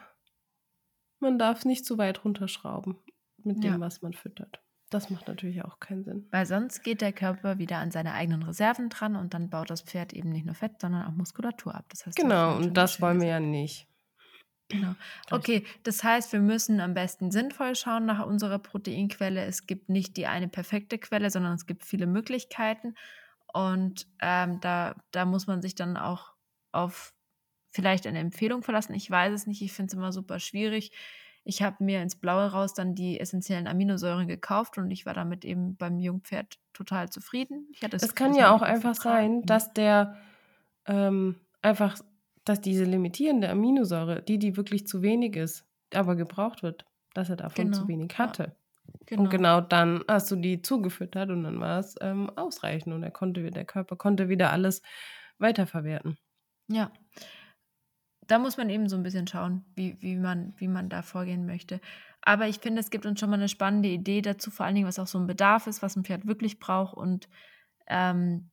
[1.19, 2.95] man darf nicht zu weit runterschrauben
[3.43, 3.80] mit dem, Ja.
[3.80, 4.62] was man füttert.
[4.89, 6.28] Das macht natürlich auch keinen Sinn.
[6.32, 9.82] Weil sonst geht der Körper wieder an seine eigenen Reserven dran und dann baut das
[9.82, 11.86] Pferd eben nicht nur Fett, sondern auch Muskulatur ab.
[11.89, 13.88] Das heißt, Genau, und das wollen wir ja nicht.
[14.69, 14.95] Genau.
[15.32, 19.45] Okay, das heißt, wir müssen am besten sinnvoll schauen nach unserer Proteinquelle.
[19.45, 22.95] Es gibt nicht die eine perfekte Quelle, sondern es gibt viele Möglichkeiten.
[23.54, 26.34] Und ähm, da, da muss man sich dann auch
[26.73, 27.13] auf
[27.71, 28.93] vielleicht eine Empfehlung verlassen.
[28.93, 30.91] Ich weiß es nicht, ich finde es immer super schwierig.
[31.47, 35.45] Ich habe mir ins Blaue raus dann die essentiellen Aminosäuren gekauft und ich war damit
[35.45, 37.69] eben beim Jungpferd total zufrieden.
[37.71, 40.17] Ich hatte Es kann hat ja auch einfach sein, dass der
[40.88, 41.97] ähm, einfach,
[42.43, 47.38] dass diese limitierende Aminosäure, die, die wirklich zu wenig ist, aber gebraucht wird, dass er
[47.38, 48.19] davon Genau, zu wenig ja.
[48.19, 48.57] hatte.
[49.12, 53.12] Und genau dann hast du die zugefüttert und dann war es ähm, ausreichend und er
[53.12, 54.81] konnte, der Körper konnte wieder alles
[55.39, 56.17] weiterverwerten.
[56.67, 56.91] Ja.
[58.27, 61.45] Da muss man eben so ein bisschen schauen, wie, wie, man, wie man da vorgehen
[61.45, 61.79] möchte.
[62.21, 64.87] Aber ich finde, es gibt uns schon mal eine spannende Idee dazu, vor allen Dingen,
[64.87, 67.29] was auch so ein Bedarf ist, was ein Pferd wirklich braucht und
[67.87, 68.49] ähm,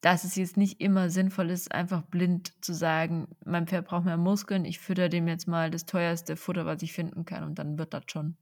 [0.00, 4.18] dass es jetzt nicht immer sinnvoll ist, einfach blind zu sagen, mein Pferd braucht mehr
[4.18, 7.78] Muskeln, ich fütter dem jetzt mal das teuerste Futter, was ich finden kann und dann
[7.78, 8.36] wird das schon.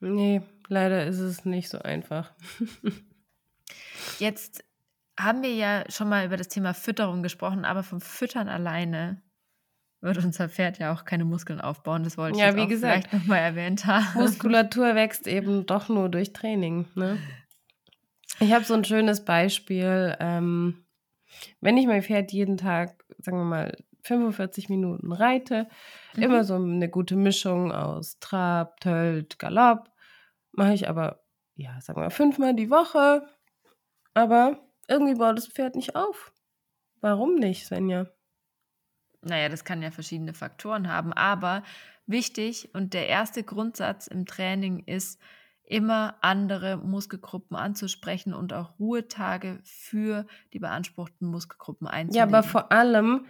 [0.00, 2.32] Nee, leider ist es nicht so einfach.
[4.18, 4.64] Jetzt
[5.18, 9.22] haben wir ja schon mal über das Thema Fütterung gesprochen, aber vom Füttern alleine
[10.02, 12.04] wird unser Pferd ja auch keine Muskeln aufbauen.
[12.04, 14.06] Das wollte ich Ja, wie auch gesagt, vielleicht nochmal erwähnt haben.
[14.20, 16.86] Muskulatur wächst eben doch nur durch Training.
[16.94, 17.18] Ne?
[18.40, 20.16] Ich habe so ein schönes Beispiel.
[20.20, 20.84] Ähm,
[21.60, 25.68] wenn ich mein Pferd jeden Tag, sagen wir mal, 45 Minuten reite,
[26.16, 26.22] Mhm.
[26.24, 29.88] immer so eine gute Mischung aus Trab, Tölt, Galopp,
[30.50, 31.22] mache ich aber,
[31.54, 33.26] ja, sagen wir mal, fünfmal die Woche.
[34.14, 36.32] Aber irgendwie baut das Pferd nicht auf.
[37.00, 38.08] Warum nicht, Svenja?
[39.22, 41.62] Naja, das kann ja verschiedene Faktoren haben, aber
[42.06, 45.20] wichtig und der erste Grundsatz im Training ist,
[45.64, 52.34] immer andere Muskelgruppen anzusprechen und auch Ruhetage für die beanspruchten Muskelgruppen Ja, einzulegen.
[52.34, 53.26] aber vor allem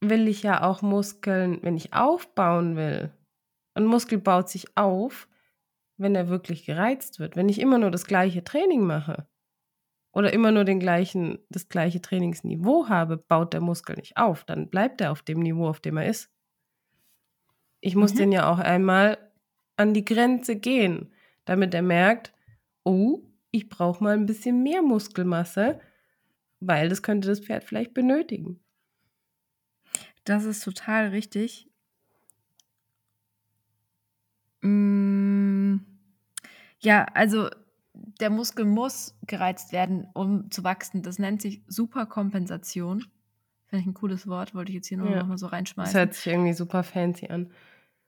[0.00, 3.12] will ich ja auch Muskeln, wenn ich aufbauen will.
[3.74, 5.28] Ein Muskel baut sich auf,
[5.96, 7.36] wenn er wirklich gereizt wird.
[7.36, 9.26] Wenn ich immer nur das gleiche Training mache
[10.14, 14.44] oder immer nur den gleichen, das gleiche Trainingsniveau habe, baut der Muskel nicht auf.
[14.44, 16.30] Dann bleibt er auf dem Niveau, auf dem er ist.
[17.80, 18.18] Ich muss Mhm.
[18.18, 19.18] den ja auch einmal
[19.76, 21.12] an die Grenze gehen,
[21.44, 22.32] damit er merkt,
[22.84, 25.80] oh, ich brauche mal ein bisschen mehr Muskelmasse,
[26.60, 28.60] weil das könnte das Pferd vielleicht benötigen.
[30.24, 31.68] Das ist total richtig.
[34.64, 35.78] Mm,
[36.80, 37.48] Ja, also
[37.94, 41.02] der Muskel muss gereizt werden, um zu wachsen.
[41.02, 43.04] Das nennt sich Superkompensation.
[43.66, 45.20] Finde ich ein cooles Wort, wollte ich jetzt hier nur Ja.
[45.20, 45.98] noch mal so Das reinschmeißen.
[46.00, 47.50] hört sich irgendwie super fancy an.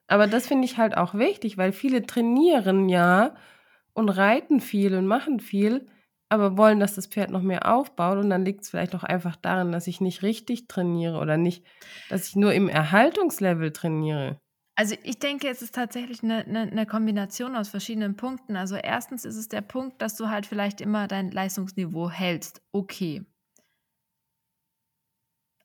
[0.08, 3.34] Aber das finde ich halt auch wichtig, weil viele trainieren ja
[3.92, 5.86] und reiten viel und machen viel,
[6.28, 8.18] aber wollen, dass das Pferd noch mehr aufbaut.
[8.18, 11.64] Und dann liegt es vielleicht auch einfach daran, dass ich nicht richtig trainiere oder nicht,
[12.08, 14.38] dass ich nur im Erhaltungslevel trainiere.
[14.78, 18.56] Also ich denke, es ist tatsächlich eine, eine, eine Kombination aus verschiedenen Punkten.
[18.56, 22.60] Also erstens ist es der Punkt, dass du halt vielleicht immer dein Leistungsniveau hältst.
[22.72, 23.24] Okay.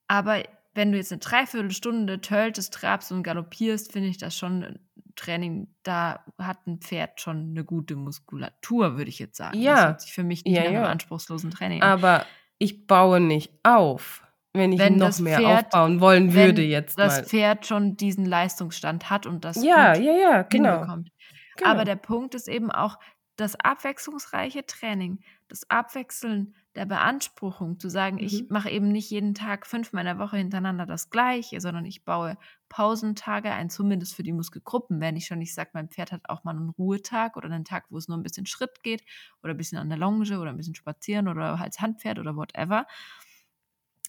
[0.08, 0.41] Aber
[0.74, 4.80] wenn du jetzt eine Dreiviertelstunde töltest, trabst und galoppierst, finde ich das schon ein
[5.17, 9.60] Training, da hat ein Pferd schon eine gute Muskulatur, würde ich jetzt sagen.
[9.60, 9.76] Ja.
[9.76, 10.89] Das hört sich für mich nicht Ja, nach einem ja.
[10.89, 11.82] anspruchslosen Training.
[11.82, 12.26] Aber
[12.60, 17.18] ich baue nicht auf, wenn ich Wenn noch mehr Pferd- aufbauen wollen würde jetzt das
[17.18, 17.26] mal.
[17.26, 20.82] Pferd schon diesen Leistungsstand hat und das Ja, ja, ja, genau.
[20.82, 21.04] genau.
[21.64, 22.98] Aber der Punkt ist eben auch
[23.38, 28.24] das abwechslungsreiche Training, das Abwechseln der Beanspruchung, zu sagen, mhm.
[28.24, 32.38] ich mache eben nicht jeden Tag fünf meiner Woche hintereinander das Gleiche, sondern ich baue
[32.70, 35.02] Pausentage ein, zumindest für die Muskelgruppen.
[35.02, 37.86] Wenn ich schon nicht sage, mein Pferd hat auch mal einen Ruhetag oder einen Tag,
[37.90, 39.04] wo es nur ein bisschen Schritt geht
[39.44, 42.86] oder ein bisschen an der Longe oder ein bisschen spazieren oder als Handpferd oder whatever,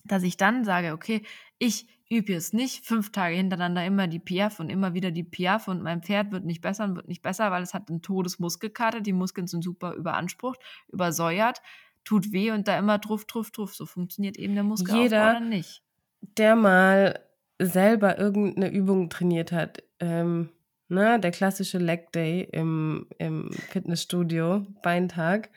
[0.05, 1.23] dass ich dann sage, okay,
[1.59, 5.69] ich übe jetzt nicht fünf Tage hintereinander immer die Piaf und immer wieder die Piaf
[5.69, 9.01] und mein Pferd wird nicht besser und wird nicht besser, weil es hat einen Todesmuskelkater,
[9.01, 10.61] die Muskeln sind super überansprucht,
[10.93, 11.63] übersäuert,
[12.05, 13.75] tut weh und da immer druff, druff, druff.
[13.75, 15.83] So funktioniert eben der Muskelaufbau Jeder, nicht.
[16.21, 17.21] der mal
[17.59, 20.51] selber irgendeine Übung trainiert hat, ähm,
[20.89, 25.49] ne, der klassische Leg Day im, im Fitnessstudio, Beintag,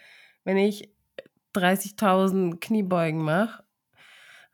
[0.46, 0.90] wenn ich
[1.54, 3.65] 30.000 Kniebeugen mache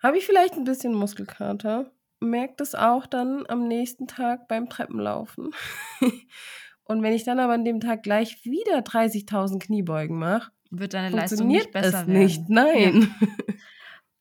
[0.02, 1.92] habe ich vielleicht ein bisschen Muskelkater.
[2.20, 5.52] Merkt es auch dann am nächsten Tag beim Treppenlaufen.
[6.84, 11.16] Und wenn ich dann aber an dem Tag gleich wieder 30.000 Kniebeugen mache, wird deine
[11.16, 12.14] Leistung nicht besser es werden.
[12.14, 13.14] nicht, nein.
[13.20, 13.28] Ja.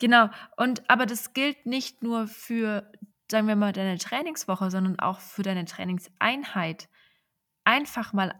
[0.01, 0.31] Genau.
[0.57, 2.91] Und aber das gilt nicht nur für,
[3.31, 6.89] sagen wir mal, deine Trainingswoche, sondern auch für deine Trainingseinheit.
[7.65, 8.35] Einfach mal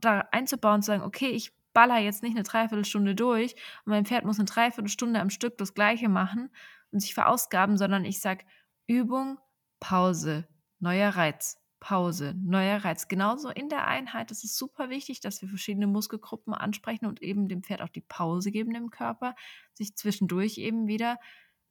[0.00, 4.06] da einzubauen und zu sagen, okay, ich baller jetzt nicht eine Dreiviertelstunde durch und mein
[4.06, 6.50] Pferd muss eine Dreiviertelstunde am Stück das Gleiche machen
[6.90, 8.44] und sich verausgaben, sondern ich sage
[8.86, 9.38] Übung,
[9.80, 13.08] Pause, neuer Reiz, Pause, neuer Reiz.
[13.08, 17.48] Genauso in der Einheit ist es super wichtig, dass wir verschiedene Muskelgruppen ansprechen und eben
[17.48, 19.34] dem Pferd auch die Pause geben im Körper,
[19.74, 21.18] sich zwischendurch eben wieder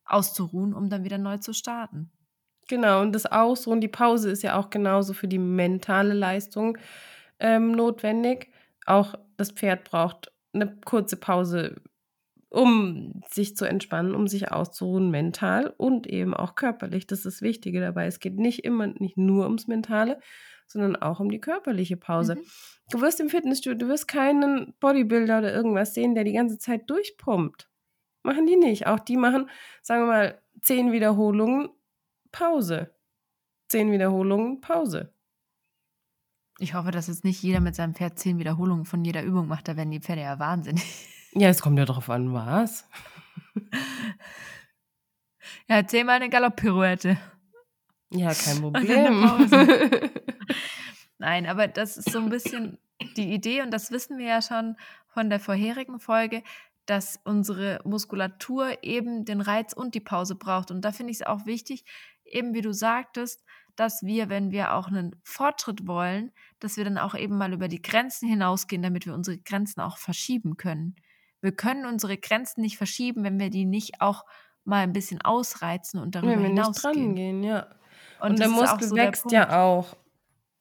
[0.06, 2.12] auszuruhen, um dann wieder neu zu starten.
[2.68, 6.78] Genau, und das Ausruhen, die Pause ist ja auch genauso für die mentale Leistung
[7.39, 8.52] ähm, notwendig.
[8.86, 11.82] Auch das Pferd braucht eine kurze Pause,
[12.50, 17.08] um sich zu entspannen, um sich auszuruhen, mental und eben auch körperlich.
[17.08, 18.06] Das ist das Wichtige dabei.
[18.06, 20.20] Es geht nicht immer, nicht nur ums Mentale,
[20.68, 22.36] sondern auch um die körperliche Pause.
[22.36, 22.42] Mhm.
[22.92, 26.90] Du wirst im Fitnessstudio, du wirst keinen Bodybuilder oder irgendwas sehen, der die ganze Zeit
[26.90, 27.70] durchpumpt.
[28.24, 28.88] Machen die nicht.
[28.88, 29.50] Auch die machen,
[29.82, 31.70] sagen wir mal, zehn Wiederholungen,
[32.32, 32.96] Pause.
[33.68, 35.12] Zehn Wiederholungen, Pause.
[36.63, 39.67] Ich hoffe, dass jetzt nicht jeder mit seinem Pferd zehn Wiederholungen von jeder Übung macht,
[39.67, 40.84] da werden die Pferde ja wahnsinnig.
[41.36, 42.88] Ja, es kommt ja drauf an, was.
[45.67, 47.17] ja, zehnmal eine Galopp-Pirouette.
[48.12, 49.49] Ja, kein Problem.
[51.17, 52.78] Nein, aber das ist so ein bisschen
[53.17, 56.43] die Idee und das wissen wir ja schon von der vorherigen Folge,
[56.86, 60.69] dass unsere Muskulatur eben den Reiz und die Pause braucht.
[60.69, 61.84] Und da finde ich es auch wichtig,
[62.26, 63.43] eben wie du sagtest,
[63.76, 66.32] dass wir, wenn wir auch einen Fortschritt wollen,
[66.63, 69.97] dass wir dann auch eben mal über die Grenzen hinausgehen, damit wir unsere Grenzen auch
[69.97, 70.95] verschieben können.
[71.41, 74.26] Wir können unsere Grenzen nicht verschieben, wenn wir die nicht auch
[74.63, 76.93] mal ein bisschen ausreizen und darüber wenn wir hinausgehen.
[76.93, 77.67] Nicht dran gehen, ja.
[78.19, 79.97] Und, und der Muskel so wächst der ja auch,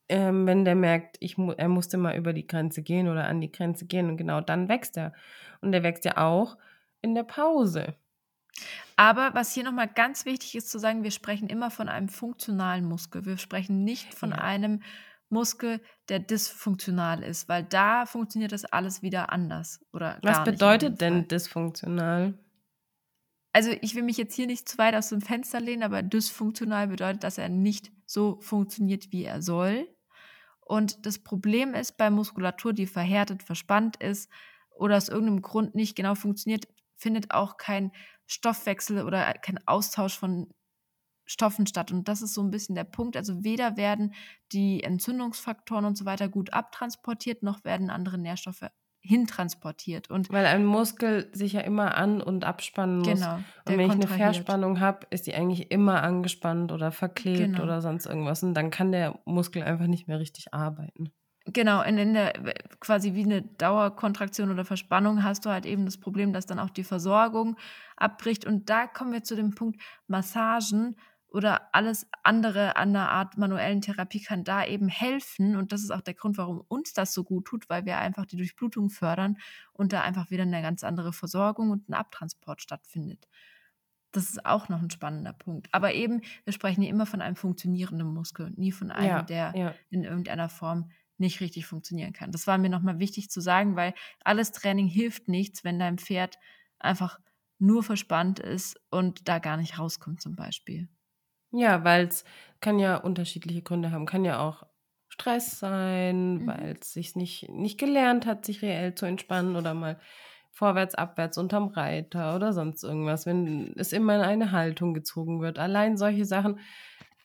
[0.08, 3.40] ähm, wenn der merkt, ich mu er musste mal über die Grenze gehen oder an
[3.40, 5.12] die Grenze gehen und genau dann wächst er.
[5.60, 6.58] Und der wächst ja auch
[7.00, 7.94] in der Pause.
[8.96, 12.84] Aber was hier nochmal ganz wichtig ist zu sagen, wir sprechen immer von einem funktionalen
[12.84, 13.24] Muskel.
[13.24, 14.38] Wir sprechen nicht von ja.
[14.38, 14.82] einem
[15.32, 19.80] Muskel, der dysfunktional ist, weil da funktioniert das alles wieder anders.
[19.92, 22.34] Oder was bedeutet denn dysfunktional?
[23.52, 26.88] Also ich will mich jetzt hier nicht zu weit aus dem Fenster lehnen, aber dysfunktional
[26.88, 29.88] bedeutet, dass er nicht so funktioniert, wie er soll.
[30.60, 34.30] Und das Problem ist bei Muskulatur, die verhärtet, verspannt ist
[34.70, 36.66] oder aus irgendeinem Grund nicht genau funktioniert,
[36.96, 37.92] findet auch kein
[38.26, 40.48] Stoffwechsel oder kein Austausch von
[41.24, 41.92] Stoffen statt.
[41.92, 43.16] Und das ist so ein bisschen der Punkt.
[43.16, 44.14] Also weder werden
[44.52, 48.64] die Entzündungsfaktoren und so weiter gut abtransportiert, noch werden andere Nährstoffe
[49.04, 50.10] hintransportiert.
[50.10, 53.08] Und Weil ein Muskel sich ja immer an- und abspannen muss.
[53.08, 53.34] Genau.
[53.34, 57.64] Und wenn ich eine Verspannung habe, ist die eigentlich immer angespannt oder verklebt genau.
[57.64, 58.42] oder sonst irgendwas.
[58.42, 61.12] Und dann kann der Muskel einfach nicht mehr richtig arbeiten.
[61.46, 62.32] Genau, in, in der
[62.78, 66.70] quasi wie eine Dauerkontraktion oder Verspannung hast du halt eben das Problem, dass dann auch
[66.70, 67.56] die Versorgung
[67.96, 68.44] abbricht.
[68.44, 70.96] Und da kommen wir zu dem Punkt, Massagen
[71.32, 75.56] oder alles andere an der Art manuellen Therapie kann da eben helfen.
[75.56, 78.26] Und das ist auch der Grund, warum uns das so gut tut, weil wir einfach
[78.26, 79.38] die Durchblutung fördern
[79.72, 83.28] und da einfach wieder eine ganz andere Versorgung und ein Abtransport stattfindet.
[84.12, 85.68] Das ist auch noch ein spannender Punkt.
[85.72, 89.52] Aber eben, wir sprechen hier immer von einem funktionierenden Muskel, nie von einem, ja, der
[89.56, 89.74] ja.
[89.88, 92.30] in irgendeiner Form nicht richtig funktionieren kann.
[92.30, 96.36] Das war mir nochmal wichtig zu sagen, weil alles Training hilft nichts, wenn dein Pferd
[96.78, 97.18] einfach
[97.58, 100.88] nur verspannt ist und da gar nicht rauskommt zum Beispiel.
[101.52, 102.24] Ja, weil es
[102.60, 104.06] kann ja unterschiedliche Gründe haben.
[104.06, 104.64] Kann ja auch
[105.08, 106.46] Stress sein, mhm.
[106.46, 110.00] weil es sich nicht, nicht gelernt hat, sich reell zu entspannen oder mal
[110.50, 115.58] vorwärts, abwärts unterm Reiter oder sonst irgendwas, wenn es immer in eine Haltung gezogen wird.
[115.58, 116.60] Allein solche Sachen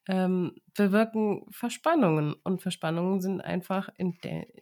[0.07, 3.89] ähm, bewirken Verspannungen und Verspannungen sind einfach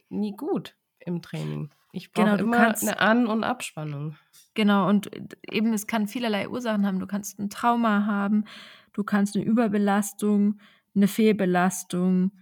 [0.08, 1.70] nie gut im Training.
[1.92, 4.16] Ich brauche Genau, immer kannst eine An- und Abspannung.
[4.54, 5.10] Genau, und
[5.50, 6.98] eben, es kann vielerlei Ursachen haben.
[6.98, 8.44] Du kannst ein Trauma haben,
[8.96, 10.60] du kannst eine Überbelastung,
[10.94, 12.32] eine Fehlbelastung,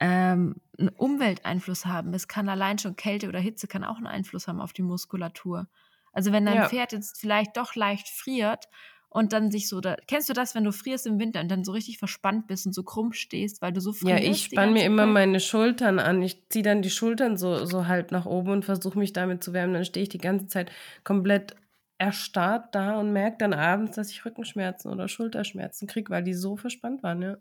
[0.00, 2.14] ähm, 'n Umwelteinfluss haben.
[2.14, 5.68] Es kann allein schon Kälte oder Hitze kann auch einen Einfluss haben auf die Muskulatur.
[6.12, 6.64] Also, wenn dein Ja.
[6.64, 8.66] Pferd jetzt vielleicht doch leicht friert
[9.10, 11.64] und dann sich so da kennst du das, wenn du frierst im Winter und dann
[11.64, 14.42] so richtig verspannt bist und so krumm stehst, weil du so Ja, frierst ich die
[14.42, 15.06] spanne mir immer Zeit?
[15.06, 16.22] meine Schultern an.
[16.22, 19.52] Ich ziehe dann die Schultern so so halb nach oben und versuche mich damit zu
[19.52, 19.74] wärmen.
[19.74, 20.72] Dann stehe ich die ganze Zeit
[21.04, 21.54] komplett
[22.02, 26.56] erstarrt da und merke dann abends, dass ich Rückenschmerzen oder Schulterschmerzen kriege, weil die so
[26.56, 27.36] verspannt waren, ja.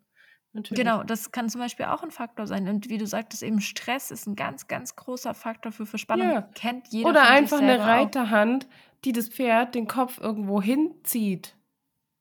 [0.54, 0.84] Natürlich.
[0.84, 2.67] Genau, das kann zum Beispiel auch ein Faktor sein.
[2.67, 6.30] Und wie du sagtest, eben Stress ist ein ganz, ganz großer Faktor für Verspannung.
[6.30, 6.41] Ja.
[6.41, 7.80] Kennt jeder Oder von sich einfach eine.
[7.80, 8.67] Reiterhand,
[9.06, 11.56] die das Pferd den Kopf irgendwo hinzieht.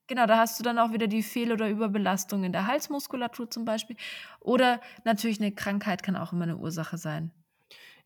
[0.06, 3.64] Genau, da hast du dann auch wieder die Fehl- oder Überbelastung in der Halsmuskulatur zum
[3.64, 3.96] Beispiel.
[4.38, 7.32] Oder natürlich eine Krankheit kann auch immer eine Ursache sein.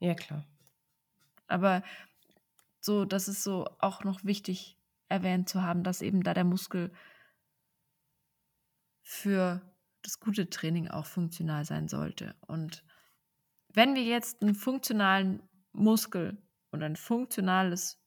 [0.00, 0.44] Ja, klar.
[1.46, 1.82] Aber
[2.84, 6.92] so, das ist so auch noch wichtig erwähnt zu haben, dass eben da der Muskel
[9.00, 9.62] für
[10.02, 12.34] das gute Training auch funktional sein sollte.
[12.46, 12.84] Und
[13.68, 15.42] wenn wir jetzt einen funktionalen
[15.72, 16.42] Muskel
[16.72, 18.03] und ein funktionales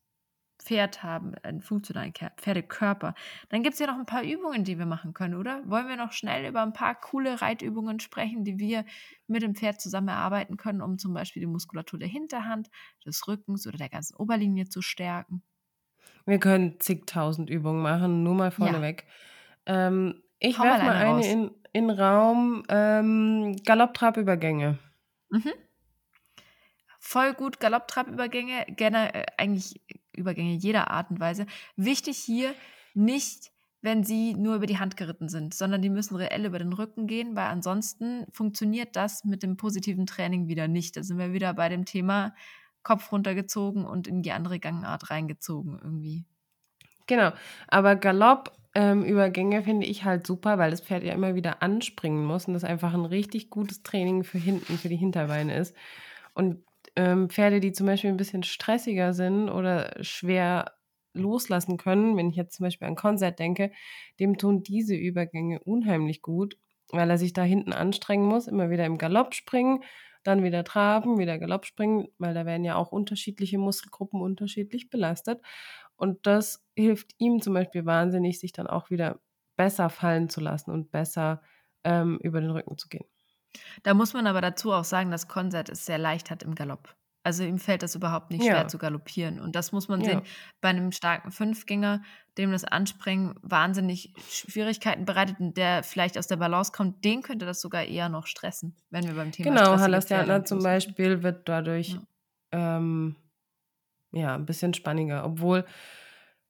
[0.59, 3.13] Pferd haben, einen funktionalen Pferdekörper,
[3.49, 5.61] dann gibt es ja noch ein paar Übungen, die wir machen können, oder?
[5.69, 8.85] Wollen wir noch schnell über ein paar coole Reitübungen sprechen, die wir
[9.27, 12.69] mit dem Pferd zusammen erarbeiten können, um zum Beispiel die Muskulatur der Hinterhand,
[13.05, 15.43] des Rückens oder der ganzen Oberlinie zu stärken?
[16.25, 18.73] Wir können zigtausend Übungen machen, nur mal Ja.
[18.75, 19.05] vorneweg.
[19.65, 22.63] Ähm, ich werfe mal eine eine in, in Raum.
[22.69, 24.79] Ähm, Galopptrabübergänge.
[25.31, 25.67] Mhm.
[26.99, 29.81] Voll gut Galopptrabübergänge, gerne äh, eigentlich
[30.17, 31.45] Übergänge jeder Art und Weise.
[31.75, 32.53] Wichtig hier
[32.93, 33.51] nicht,
[33.81, 37.07] wenn sie nur über die Hand geritten sind, sondern die müssen reell über den Rücken
[37.07, 40.97] gehen, weil ansonsten funktioniert das mit dem positiven Training wieder nicht.
[40.97, 42.33] Da sind wir wieder bei dem Thema
[42.83, 46.25] Kopf runtergezogen und in die andere Gangart reingezogen irgendwie.
[47.05, 47.31] Genau.
[47.67, 52.53] Aber Galoppübergänge finde ich halt super, weil das Pferd ja immer wieder anspringen muss und
[52.53, 55.75] das einfach ein richtig gutes Training für hinten, für die Hinterbeine ist.
[56.33, 56.63] Und
[56.97, 60.73] ähm, Pferde, die zum Beispiel ein bisschen stressiger sind oder schwer
[61.13, 63.71] loslassen können, wenn ich jetzt zum Beispiel an Konzert denke,
[64.19, 66.57] dem tun diese Übergänge unheimlich gut,
[66.91, 69.83] weil er sich da hinten anstrengen muss, immer wieder im Galopp springen,
[70.23, 75.41] dann wieder traben, wieder Galopp springen, weil da werden ja auch unterschiedliche Muskelgruppen unterschiedlich belastet.
[75.95, 79.19] Und das hilft ihm zum Beispiel wahnsinnig, sich dann auch wieder
[79.55, 81.41] besser fallen zu lassen und besser
[81.83, 83.05] ähm, über den Rücken zu gehen.
[83.83, 86.95] Da muss man aber dazu auch sagen, dass Konzert es sehr leicht hat im Galopp.
[87.23, 88.67] Also ihm fällt das überhaupt nicht schwer Ja.
[88.67, 89.39] zu galoppieren.
[89.41, 90.03] Und das muss man Ja.
[90.03, 90.23] sehen.
[90.61, 92.01] Bei einem starken Fünfgänger,
[92.37, 97.45] dem das Anspringen wahnsinnig Schwierigkeiten bereitet und der vielleicht aus der Balance kommt, den könnte
[97.45, 100.63] das sogar eher noch stressen, wenn wir beim Thema Genau, Halastiana zum.
[100.63, 102.07] Beispiel wird dadurch Ja.
[102.51, 103.15] ähm,
[104.13, 105.65] ja ein bisschen spanniger, obwohl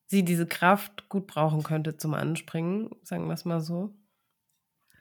[0.08, 3.96] sie diese Kraft gut brauchen könnte zum Anspringen, sagen wir es mal so.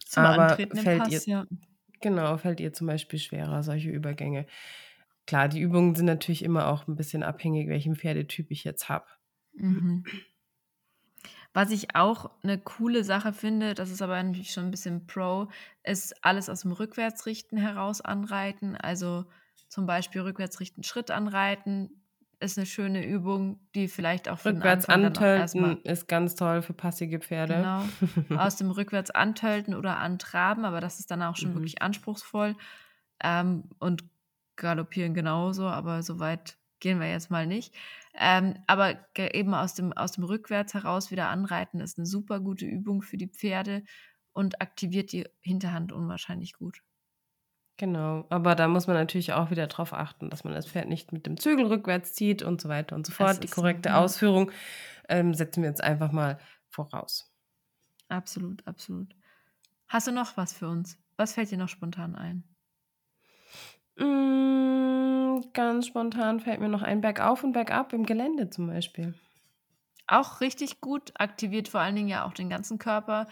[0.07, 1.47] Zum Aber Antreten im fällt Pass, ihr, ja.
[2.01, 4.47] Genau, fällt ihr zum Beispiel schwerer, solche Übergänge.
[5.27, 9.07] Klar, die Übungen sind natürlich immer auch ein bisschen abhängig, welchen Pferdetyp ich jetzt habe.
[9.55, 10.05] Mhm.
[11.53, 15.49] Was ich auch eine coole Sache finde, das ist aber natürlich schon ein bisschen Pro,
[15.83, 18.77] ist alles aus dem Rückwärtsrichten heraus anreiten.
[18.77, 19.25] Also
[19.69, 22.06] zum Beispiel Rückwärtsrichten Schritt anreiten
[22.41, 27.21] ist eine schöne Übung, die vielleicht auch für Rückwärts antölten ist ganz toll für passige
[27.21, 27.63] Pferde.
[27.63, 27.89] genau
[28.33, 31.55] aus dem Rückwärts antölten oder antraben, aber das ist dann auch schon Mhm.
[31.55, 32.57] wirklich anspruchsvoll.
[33.23, 34.05] Ähm, und
[34.57, 37.75] galoppieren genauso, aber so weit gehen wir jetzt mal nicht.
[38.15, 42.67] Ähm, aber eben aus dem, aus dem Rückwärts heraus wieder anreiten ist eine super gute
[42.67, 43.85] Übung für die Pferde
[44.33, 46.83] und aktiviert die Hinterhand unwahrscheinlich gut.
[47.79, 51.13] Genau, aber da muss man natürlich auch wieder darauf achten, dass man das Pferd nicht
[51.13, 53.43] mit dem Zügel rückwärts zieht und so weiter und so fort.
[53.43, 53.99] Die ist korrekte ja.
[53.99, 54.51] Ausführung
[55.09, 57.31] ähm, setzen wir jetzt einfach mal voraus.
[58.09, 59.15] Absolut, absolut.
[59.89, 60.99] Hast du noch was für uns?
[61.17, 62.45] Was fällt dir noch spontan ein?
[63.99, 69.15] Mm, ganz spontan fällt mir noch ein Bergauf und Bergab im Gelände zum Beispiel.
[70.07, 73.27] Auch richtig gut, aktiviert vor allen Dingen ja auch den ganzen Körper.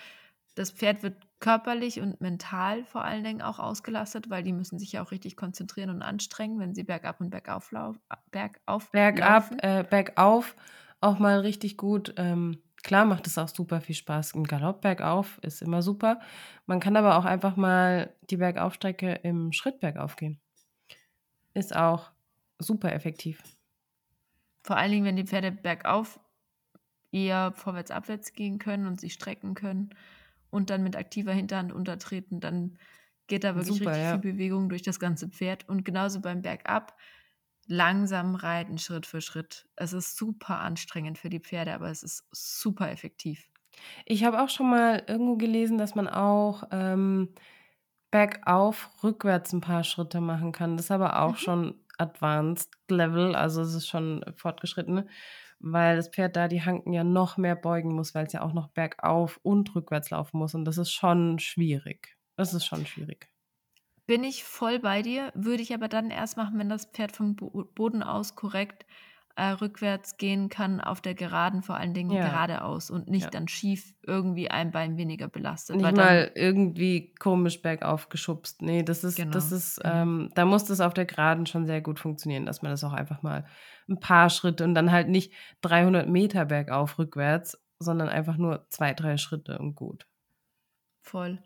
[0.54, 4.92] Das Pferd wird körperlich und mental vor allen Dingen auch ausgelastet, weil die müssen sich
[4.92, 7.97] ja auch richtig konzentrieren und anstrengen, wenn sie bergab und bergauf, lau
[8.30, 9.59] bergauf Bergab, laufen.
[9.59, 10.57] äh, bergauf
[11.03, 12.14] auch mal richtig gut.
[12.16, 14.32] Ähm, klar macht es auch super viel Spaß.
[14.32, 16.18] Im Galopp bergauf ist immer super.
[16.64, 20.40] Man kann aber auch einfach mal die Bergaufstrecke im Schritt bergauf gehen.
[21.53, 22.11] Ist auch
[22.59, 23.42] super effektiv.
[24.62, 26.18] Vor allen Dingen, wenn die Pferde bergauf
[27.12, 29.90] eher vorwärts, abwärts gehen können und sich strecken können
[30.55, 32.78] und dann mit aktiver Hinterhand untertreten, dann
[33.26, 34.20] geht da wirklich Super, richtig ja.
[34.20, 35.68] viel Bewegung durch das ganze Pferd.
[35.68, 36.96] Und genauso beim Bergab
[37.66, 39.66] langsam reiten, Schritt für Schritt.
[39.74, 43.50] Es ist super anstrengend für die Pferde, aber es ist super effektiv.
[44.05, 47.30] Ich habe auch schon mal irgendwo gelesen, dass man auch ähm,
[48.12, 50.76] bergauf rückwärts ein paar Schritte machen kann.
[50.76, 51.38] Das ist aber auch mhm.
[51.38, 55.09] schon Advanced Level, also es ist schon fortgeschritten,
[55.65, 58.53] weil das Pferd da die Hanken ja noch mehr beugen muss, weil es ja auch
[58.53, 62.17] noch bergauf und rückwärts laufen muss und das ist schon schwierig.
[62.37, 63.31] Das ist schon schwierig.
[64.07, 67.37] Bin ich voll bei dir, würde ich aber dann erst machen, wenn das Pferd vom
[67.37, 68.85] Boden aus korrekt
[69.37, 72.24] äh, rückwärts gehen kann auf der Geraden, vor allen Dingen Ja.
[72.24, 73.30] geradeaus und nicht Ja.
[73.30, 78.62] dann schief irgendwie ein Bein weniger belastet, Nicht mal irgendwie komisch bergauf geschubst.
[78.62, 79.95] Ne, das ist das genau, ist, genau.
[80.03, 82.93] ähm da muss das auf der Geraden schon sehr gut funktionieren, dass man das auch
[82.93, 83.45] einfach mal
[83.89, 85.32] ein paar Schritte und dann halt nicht
[85.62, 90.07] 300 Meter bergauf rückwärts, sondern einfach nur zwei, drei Schritte und gut.
[91.03, 91.43] Voll.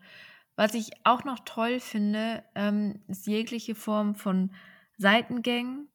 [0.55, 4.53] Was ich auch noch toll finde, ähm, ist jegliche Form von
[4.97, 5.89] Seitengängen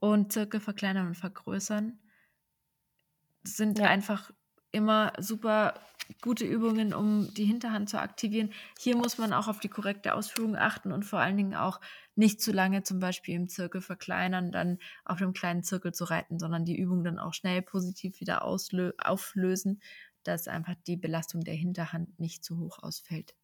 [0.00, 1.98] und Zirkel verkleinern und vergrößern.
[3.42, 3.86] Sind ja.
[3.86, 4.30] einfach
[4.72, 5.74] immer super
[6.20, 8.52] gute Übungen, um die Hinterhand zu aktivieren.
[8.78, 11.80] Hier muss man auch auf die korrekte Ausführung achten und vor allen Dingen auch
[12.14, 16.38] nicht zu lange zum Beispiel im Zirkel verkleinern, dann auf dem kleinen Zirkel zu reiten,
[16.38, 19.80] sondern die Übung dann auch schnell positiv wieder auflösen,
[20.22, 23.34] dass einfach die Belastung der Hinterhand nicht zu hoch ausfällt.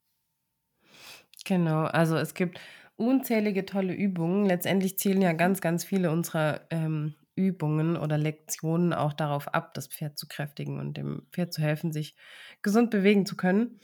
[1.45, 2.61] Genau, also es gibt
[3.03, 4.47] unzählige tolle Übungen.
[4.47, 9.89] Letztendlich zielen ja ganz, ganz viele unserer ähm, Übungen oder Lektionen auch darauf ab, das
[9.89, 12.15] Pferd zu kräftigen und dem Pferd zu helfen, sich
[12.63, 13.81] gesund bewegen zu können.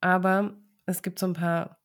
[0.00, 1.80] Aber es gibt so ein paar,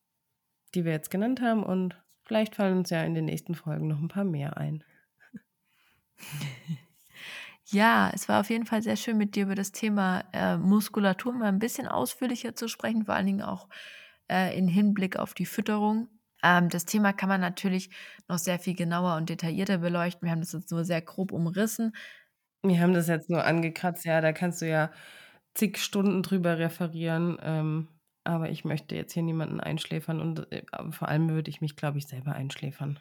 [0.76, 4.00] die wir jetzt genannt haben und vielleicht fallen uns ja in den nächsten Folgen noch
[4.00, 4.84] ein paar mehr ein.
[7.74, 11.32] Ja, es war auf jeden Fall sehr schön, mit dir über das Thema äh, Muskulatur
[11.32, 13.70] mal ein bisschen ausführlicher zu sprechen, vor allen Dingen auch
[14.30, 16.10] äh, in Hinblick auf die Fütterung.
[16.44, 17.90] Ähm, das Thema kann man natürlich
[18.28, 20.26] noch sehr viel genauer und detaillierter beleuchten.
[20.26, 21.94] Wir haben das jetzt nur sehr grob umrissen.
[22.64, 24.92] Wir haben das jetzt nur angekratzt, ja, da kannst du ja
[25.56, 27.38] zig Stunden drüber referieren.
[27.42, 27.88] Ähm,
[28.24, 31.98] aber ich möchte jetzt hier niemanden einschläfern und äh, vor allem würde ich mich, glaube
[31.98, 33.00] ich, selber einschläfern.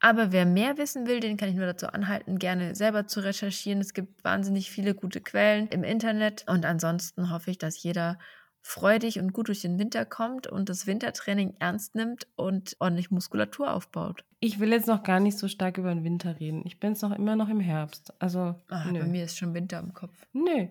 [0.00, 3.80] Aber wer mehr wissen will, den kann ich nur dazu anhalten, gerne selber zu recherchieren.
[3.80, 8.18] Es gibt wahnsinnig viele gute Quellen im Internet und ansonsten hoffe ich, dass jeder
[8.62, 13.74] freudig und gut durch den Winter kommt und das Wintertraining ernst nimmt und ordentlich Muskulatur
[13.74, 14.24] aufbaut.
[14.38, 16.62] Ich will jetzt noch gar nicht so stark über den Winter reden.
[16.64, 18.14] Ich bin jetzt noch immer noch im Herbst.
[18.20, 20.26] Also Ach, bei mir ist schon Winter im Kopf.
[20.32, 20.68] Nö.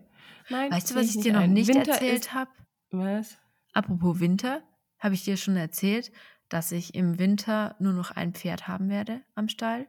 [0.49, 1.53] Nein, weißt du, was ich dir noch ein.
[1.53, 2.49] nicht Winter erzählt habe?
[2.91, 3.37] Was?
[3.73, 4.61] Apropos Winter,
[4.97, 6.11] habe ich dir schon erzählt,
[6.49, 9.87] dass ich im Winter nur noch ein Pferd haben werde am Stall?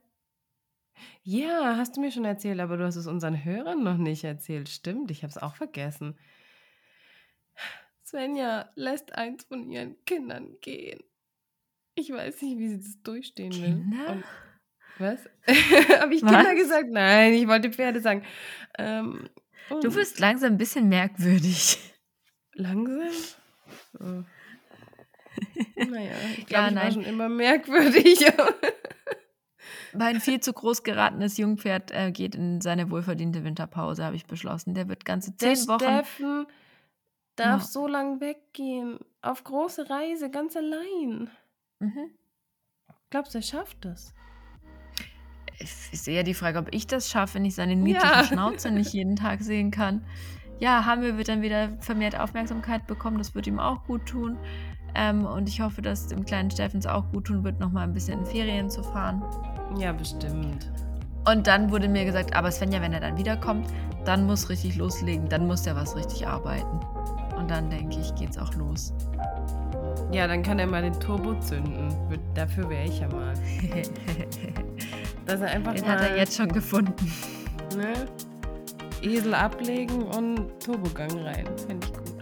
[1.23, 4.69] Ja, hast du mir schon erzählt, aber du hast es unseren Hörern noch nicht erzählt.
[4.69, 6.17] Stimmt, ich habe es auch vergessen.
[8.13, 11.01] Svenja lässt eins von ihren Kindern gehen.
[11.95, 13.63] Ich weiß nicht, wie sie das durchstehen will.
[13.63, 14.13] Kinder?
[14.13, 14.25] Und,
[14.99, 15.21] was?
[16.01, 16.31] Habe ich was?
[16.31, 16.91] Kinder gesagt?
[16.91, 18.23] Nein, ich wollte Pferde sagen.
[18.79, 19.31] Ähm,
[19.71, 21.79] du wirst langsam ein bisschen merkwürdig.
[22.53, 23.09] Langsam?
[23.99, 24.23] Oh.
[25.77, 28.27] Naja, ich glaube, ja, ich war schon immer merkwürdig.
[29.95, 34.75] mein viel zu groß geratenes Jungpferd äh, geht in seine wohlverdiente Winterpause, habe ich beschlossen.
[34.75, 35.81] Der wird ganze zehn Der Wochen.
[35.81, 36.47] Steffen
[37.43, 37.69] darf ja.
[37.69, 38.99] so lang weggehen.
[39.21, 41.31] Auf große Reise, ganz allein.
[41.79, 42.11] Mhm.
[43.11, 44.15] Glaubst du, er schafft das?
[45.59, 48.25] Es ist eher die Frage, ob ich das schaffe, wenn ich seine niedliche ja.
[48.25, 50.05] Schnauze nicht jeden Tag sehen kann.
[50.59, 53.19] Ja, Hamel wird dann wieder vermehrt Aufmerksamkeit bekommen.
[53.19, 54.39] Das wird ihm auch gut tun.
[54.95, 57.95] Ähm, und ich hoffe, dass es dem kleinen Steffens auch gut tun wird, nochmal ein
[57.95, 59.23] bisschen in Ferien zu fahren.
[59.79, 60.71] Ja, bestimmt.
[61.29, 63.67] Und dann wurde mir gesagt, aber Svenja, wenn er dann wiederkommt,
[64.05, 66.81] dann muss richtig loslegen, dann muss er was richtig arbeiten.
[67.43, 68.93] Und dann denke ich, geht's auch los.
[70.13, 71.93] Ja, dann kann er mal den Turbo zünden.
[72.35, 73.35] Dafür wäre ich ja mal.
[75.27, 77.13] Dass er einfach den mal, hat er jetzt schon gefunden.
[77.77, 78.07] Ne?
[79.03, 81.47] Esel ablegen und Turbogang rein.
[81.67, 82.15] Fände ich gut.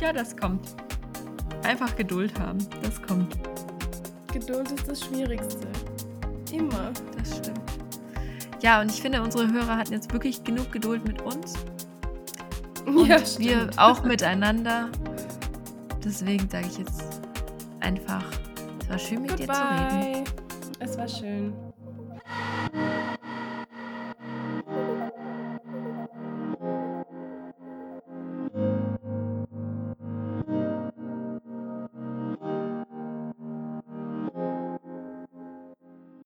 [0.00, 0.74] ja, das kommt.
[1.62, 2.66] Einfach Geduld haben.
[2.80, 3.36] Das kommt.
[4.32, 5.66] Geduld ist das Schwierigste.
[6.50, 6.92] Immer.
[7.18, 7.60] Das stimmt.
[8.62, 11.52] Ja, und ich finde, unsere Hörer hatten jetzt wirklich genug Geduld mit uns.
[12.86, 14.88] Und ja, wir auch miteinander.
[16.04, 17.20] Deswegen sage ich jetzt
[17.80, 18.24] einfach,
[18.80, 19.46] es war schön mit Goodbye.
[19.46, 20.24] dir zu reden.
[20.80, 21.52] Es war schön.